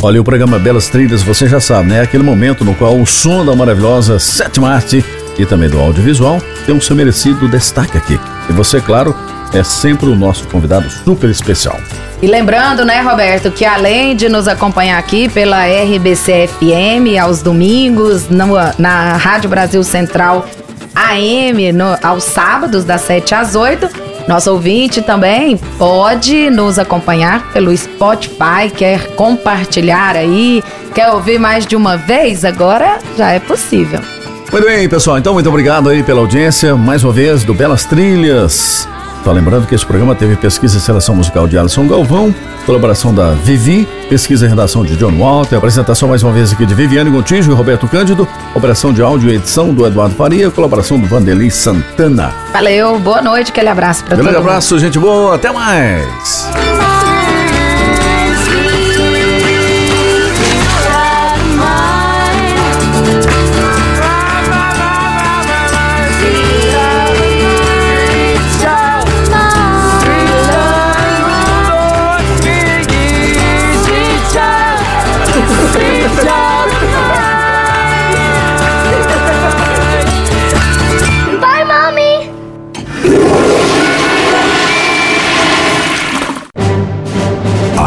Olha, 0.00 0.20
o 0.20 0.24
programa 0.24 0.58
Belas 0.58 0.88
Trilhas, 0.88 1.22
você 1.22 1.48
já 1.48 1.58
sabe, 1.60 1.88
né? 1.90 1.98
É 1.98 2.02
aquele 2.02 2.22
momento 2.22 2.64
no 2.64 2.74
qual 2.74 2.96
o 2.98 3.04
som 3.06 3.44
da 3.44 3.54
maravilhosa 3.54 4.18
sétima 4.18 4.70
arte 4.70 5.04
e 5.36 5.44
também 5.44 5.68
do 5.68 5.78
audiovisual 5.80 6.40
tem 6.64 6.74
um 6.74 6.80
seu 6.80 6.94
merecido 6.94 7.48
destaque 7.48 7.96
aqui. 7.98 8.18
E 8.48 8.52
você, 8.52 8.80
claro, 8.80 9.14
é 9.52 9.62
sempre 9.64 10.06
o 10.08 10.14
nosso 10.14 10.46
convidado 10.48 10.88
super 10.88 11.28
especial. 11.28 11.78
E 12.22 12.26
lembrando, 12.26 12.84
né, 12.84 13.00
Roberto, 13.00 13.50
que 13.50 13.64
além 13.64 14.14
de 14.14 14.28
nos 14.28 14.46
acompanhar 14.46 14.98
aqui 14.98 15.28
pela 15.28 15.66
RBC 15.66 16.48
FM 16.48 17.18
aos 17.20 17.42
domingos, 17.42 18.28
no- 18.28 18.54
na 18.78 19.16
Rádio 19.16 19.50
Brasil 19.50 19.82
Central 19.82 20.46
AM, 20.94 21.72
no- 21.72 21.96
aos 22.02 22.24
sábados, 22.24 22.84
das 22.84 23.00
7 23.02 23.34
às 23.34 23.54
8, 23.54 23.88
nosso 24.28 24.52
ouvinte 24.52 25.00
também 25.00 25.56
pode 25.78 26.50
nos 26.50 26.78
acompanhar 26.78 27.50
pelo 27.50 27.74
Spotify, 27.74 28.70
quer 28.76 29.14
compartilhar 29.14 30.14
aí, 30.16 30.62
quer 30.94 31.08
ouvir 31.08 31.38
mais 31.38 31.66
de 31.66 31.74
uma 31.74 31.96
vez? 31.96 32.44
Agora 32.44 32.98
já 33.16 33.30
é 33.30 33.40
possível. 33.40 34.00
Muito 34.52 34.66
bem, 34.66 34.86
pessoal. 34.86 35.16
Então, 35.16 35.32
muito 35.32 35.48
obrigado 35.48 35.88
aí 35.88 36.02
pela 36.02 36.20
audiência, 36.20 36.76
mais 36.76 37.02
uma 37.02 37.12
vez, 37.12 37.42
do 37.42 37.54
Belas 37.54 37.86
Trilhas. 37.86 38.86
Só 39.24 39.32
lembrando 39.32 39.66
que 39.66 39.74
esse 39.74 39.84
programa 39.84 40.14
teve 40.14 40.36
pesquisa 40.36 40.78
e 40.78 40.80
seleção 40.80 41.14
musical 41.14 41.46
de 41.46 41.58
Alisson 41.58 41.86
Galvão, 41.86 42.34
colaboração 42.64 43.12
da 43.12 43.32
Vivi, 43.32 43.86
pesquisa 44.08 44.46
e 44.46 44.48
redação 44.48 44.82
de 44.84 44.96
John 44.96 45.12
Walter, 45.18 45.56
apresentação 45.56 46.08
mais 46.08 46.22
uma 46.22 46.32
vez 46.32 46.50
aqui 46.50 46.64
de 46.64 46.74
Viviane 46.74 47.10
Gontijo 47.10 47.50
e 47.50 47.54
Roberto 47.54 47.86
Cândido, 47.86 48.26
operação 48.54 48.90
de 48.90 49.02
áudio 49.02 49.28
e 49.30 49.34
edição 49.34 49.74
do 49.74 49.86
Eduardo 49.86 50.14
Faria, 50.14 50.50
colaboração 50.50 50.98
do 50.98 51.06
Vanderlei 51.06 51.50
Santana. 51.50 52.32
Valeu, 52.54 52.98
boa 53.00 53.20
noite, 53.20 53.50
aquele 53.50 53.68
abraço 53.68 54.00
para 54.04 54.16
todo 54.16 54.24
Grande 54.24 54.38
mundo. 54.38 54.48
abraço, 54.48 54.78
gente 54.78 54.98
boa, 54.98 55.34
até 55.34 55.52
mais! 55.52 56.48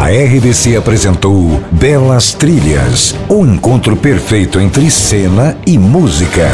A 0.02 0.08
RBC 0.08 0.76
apresentou 0.76 1.62
Belas 1.70 2.34
Trilhas, 2.34 3.14
o 3.28 3.46
encontro 3.46 3.96
perfeito 3.96 4.58
entre 4.58 4.90
cena 4.90 5.56
e 5.64 5.78
música. 5.78 6.48